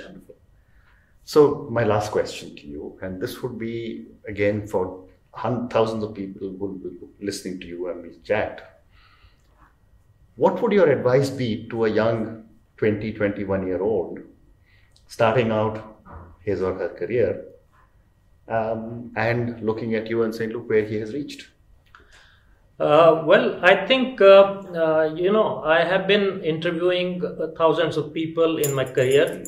So 1.25 1.67
my 1.71 1.83
last 1.83 2.11
question 2.11 2.55
to 2.55 2.67
you, 2.67 2.99
and 3.01 3.19
this 3.19 3.41
would 3.41 3.57
be 3.57 4.05
again 4.27 4.67
for 4.67 5.03
thousands 5.69 6.03
of 6.03 6.13
people 6.13 6.49
will 6.51 6.73
be 6.73 6.89
listening 7.21 7.59
to 7.59 7.67
you 7.67 7.89
and 7.89 8.03
me 8.03 8.09
chat. 8.23 8.81
What 10.35 10.61
would 10.61 10.71
your 10.71 10.89
advice 10.89 11.29
be 11.29 11.67
to 11.69 11.85
a 11.85 11.89
young 11.89 12.45
20, 12.77 13.13
21 13.13 13.67
year 13.67 13.81
old 13.81 14.19
starting 15.07 15.51
out 15.51 15.99
his 16.39 16.61
or 16.61 16.73
her 16.73 16.89
career 16.89 17.45
um, 18.47 19.11
and 19.15 19.61
looking 19.61 19.95
at 19.95 20.09
you 20.09 20.23
and 20.23 20.33
saying, 20.33 20.51
look 20.51 20.69
where 20.69 20.85
he 20.85 20.95
has 20.95 21.13
reached? 21.13 21.47
Uh, 22.79 23.21
well, 23.25 23.63
I 23.63 23.85
think, 23.85 24.19
uh, 24.19 24.25
uh, 24.25 25.13
you 25.15 25.31
know, 25.31 25.63
I 25.63 25.83
have 25.83 26.07
been 26.07 26.43
interviewing 26.43 27.23
uh, 27.23 27.47
thousands 27.55 27.97
of 27.97 28.13
people 28.13 28.57
in 28.57 28.73
my 28.73 28.83
career, 28.83 29.45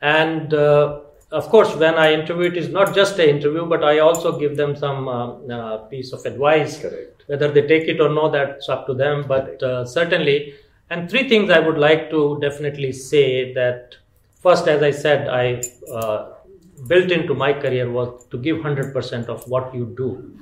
and 0.00 0.54
uh, 0.54 1.00
of 1.32 1.48
course, 1.48 1.74
when 1.76 1.94
I 1.94 2.12
interview, 2.12 2.50
it 2.50 2.56
is 2.56 2.68
not 2.70 2.94
just 2.94 3.18
an 3.18 3.28
interview, 3.28 3.64
but 3.66 3.84
I 3.84 4.00
also 4.00 4.38
give 4.38 4.56
them 4.56 4.74
some 4.74 5.08
uh, 5.08 5.34
uh, 5.46 5.76
piece 5.88 6.12
of 6.12 6.24
advice. 6.26 6.80
Correct. 6.80 7.22
Whether 7.26 7.52
they 7.52 7.66
take 7.66 7.88
it 7.88 8.00
or 8.00 8.08
not, 8.08 8.32
that's 8.32 8.68
up 8.68 8.86
to 8.88 8.94
them. 8.94 9.24
But 9.28 9.62
uh, 9.62 9.84
certainly, 9.84 10.54
and 10.90 11.08
three 11.08 11.28
things 11.28 11.50
I 11.50 11.60
would 11.60 11.78
like 11.78 12.10
to 12.10 12.38
definitely 12.40 12.92
say 12.92 13.54
that 13.54 13.94
first, 14.40 14.66
as 14.66 14.82
I 14.82 14.90
said, 14.90 15.28
I 15.28 15.62
uh, 15.92 16.32
built 16.88 17.12
into 17.12 17.34
my 17.34 17.52
career 17.52 17.90
was 17.90 18.26
to 18.30 18.38
give 18.38 18.56
100% 18.56 19.26
of 19.26 19.46
what 19.48 19.72
you 19.72 19.94
do. 19.96 20.36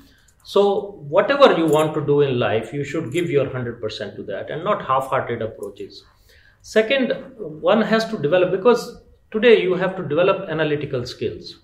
So, 0.44 0.92
whatever 1.08 1.54
you 1.58 1.66
want 1.66 1.92
to 1.94 2.06
do 2.06 2.22
in 2.22 2.38
life, 2.38 2.72
you 2.72 2.82
should 2.82 3.12
give 3.12 3.28
your 3.28 3.46
100% 3.46 4.16
to 4.16 4.22
that 4.22 4.48
and 4.48 4.64
not 4.64 4.86
half 4.86 5.08
hearted 5.08 5.42
approaches. 5.42 6.04
Second, 6.62 7.12
one 7.36 7.82
has 7.82 8.06
to 8.06 8.16
develop 8.16 8.50
because 8.50 9.02
today 9.30 9.62
you 9.62 9.74
have 9.74 9.96
to 9.96 10.02
develop 10.02 10.48
analytical 10.48 11.06
skills. 11.06 11.58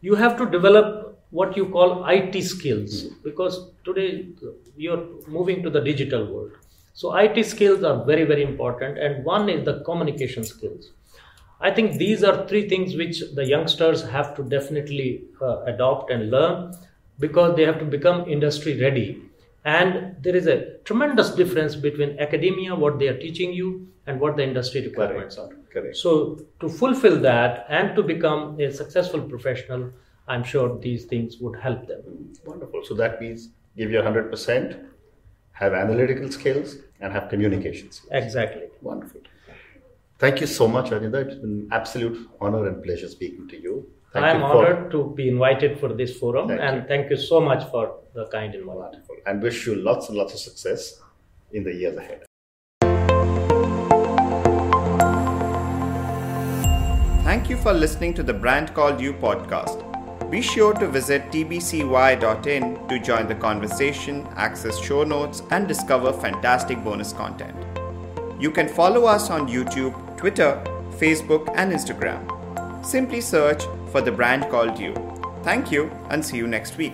You 0.00 0.14
have 0.14 0.36
to 0.38 0.46
develop 0.46 1.18
what 1.30 1.56
you 1.56 1.66
call 1.66 2.04
IT 2.06 2.42
skills 2.42 3.04
because 3.24 3.70
today 3.84 4.28
you're 4.76 5.04
moving 5.26 5.62
to 5.62 5.70
the 5.70 5.80
digital 5.80 6.26
world. 6.32 6.52
So, 6.94 7.14
IT 7.14 7.42
skills 7.46 7.82
are 7.84 8.04
very, 8.04 8.24
very 8.24 8.42
important, 8.42 8.98
and 8.98 9.24
one 9.24 9.48
is 9.48 9.64
the 9.64 9.82
communication 9.84 10.44
skills. 10.44 10.90
I 11.58 11.70
think 11.70 11.96
these 11.96 12.22
are 12.22 12.46
three 12.46 12.68
things 12.68 12.96
which 12.96 13.22
the 13.34 13.46
youngsters 13.46 14.02
have 14.02 14.36
to 14.36 14.42
definitely 14.42 15.22
uh, 15.40 15.62
adopt 15.62 16.10
and 16.10 16.30
learn 16.30 16.74
because 17.18 17.56
they 17.56 17.62
have 17.62 17.78
to 17.78 17.86
become 17.86 18.28
industry 18.28 18.78
ready. 18.78 19.22
And 19.64 20.16
there 20.20 20.36
is 20.36 20.46
a 20.48 20.76
tremendous 20.84 21.30
difference 21.30 21.76
between 21.76 22.18
academia, 22.18 22.74
what 22.74 22.98
they 22.98 23.08
are 23.08 23.18
teaching 23.18 23.52
you, 23.54 23.88
and 24.06 24.20
what 24.20 24.36
the 24.36 24.42
industry 24.42 24.82
requirements 24.82 25.38
are. 25.38 25.50
Correct. 25.72 25.96
So, 25.96 26.38
to 26.60 26.68
fulfill 26.68 27.18
that 27.20 27.66
and 27.68 27.96
to 27.96 28.02
become 28.02 28.60
a 28.60 28.70
successful 28.72 29.20
professional, 29.22 29.90
I'm 30.28 30.44
sure 30.44 30.78
these 30.78 31.04
things 31.06 31.38
would 31.40 31.58
help 31.58 31.86
them. 31.86 32.02
Wonderful. 32.44 32.84
So 32.84 32.94
that 32.94 33.20
means 33.20 33.48
give 33.76 33.90
your 33.90 34.02
100%, 34.02 34.84
have 35.52 35.72
analytical 35.72 36.30
skills, 36.30 36.76
and 37.00 37.12
have 37.12 37.28
communication 37.28 37.90
skills. 37.90 38.12
Exactly. 38.12 38.66
Wonderful. 38.82 39.20
Thank 40.18 40.40
you 40.40 40.46
so 40.46 40.68
much, 40.68 40.90
Anida. 40.90 41.26
It's 41.26 41.34
been 41.34 41.50
an 41.62 41.68
absolute 41.72 42.28
honor 42.40 42.68
and 42.68 42.82
pleasure 42.84 43.08
speaking 43.08 43.48
to 43.48 43.60
you. 43.60 43.90
Thank 44.12 44.26
I'm 44.26 44.40
you 44.40 44.46
for- 44.46 44.66
honored 44.66 44.90
to 44.92 45.12
be 45.16 45.28
invited 45.28 45.78
for 45.80 45.92
this 45.94 46.16
forum, 46.18 46.48
Thank 46.48 46.60
and 46.60 46.76
you. 46.82 46.88
thank 46.88 47.10
you 47.10 47.16
so 47.16 47.40
much 47.40 47.68
for 47.70 47.98
the 48.14 48.26
kind 48.26 48.54
invite. 48.54 48.76
Wonderful. 48.76 49.16
And 49.26 49.42
wish 49.42 49.66
you 49.66 49.74
lots 49.74 50.08
and 50.10 50.18
lots 50.18 50.34
of 50.34 50.40
success 50.40 51.00
in 51.52 51.64
the 51.64 51.74
years 51.74 51.96
ahead. 51.96 52.22
Thank 57.32 57.48
you 57.48 57.56
for 57.56 57.72
listening 57.72 58.12
to 58.14 58.22
the 58.22 58.34
Brand 58.34 58.74
Called 58.74 59.00
You 59.00 59.14
podcast. 59.14 59.78
Be 60.30 60.42
sure 60.42 60.74
to 60.74 60.86
visit 60.86 61.30
tbcy.in 61.30 62.88
to 62.88 62.98
join 62.98 63.26
the 63.26 63.34
conversation, 63.36 64.28
access 64.36 64.78
show 64.78 65.02
notes, 65.02 65.42
and 65.50 65.66
discover 65.66 66.12
fantastic 66.12 66.84
bonus 66.84 67.14
content. 67.14 67.56
You 68.38 68.50
can 68.50 68.68
follow 68.68 69.06
us 69.06 69.30
on 69.30 69.48
YouTube, 69.48 69.94
Twitter, 70.18 70.62
Facebook, 70.98 71.50
and 71.56 71.72
Instagram. 71.72 72.20
Simply 72.84 73.22
search 73.22 73.62
for 73.90 74.02
the 74.02 74.12
brand 74.12 74.50
called 74.50 74.78
you. 74.78 74.92
Thank 75.42 75.72
you 75.72 75.90
and 76.10 76.22
see 76.22 76.36
you 76.36 76.46
next 76.46 76.76
week. 76.76 76.92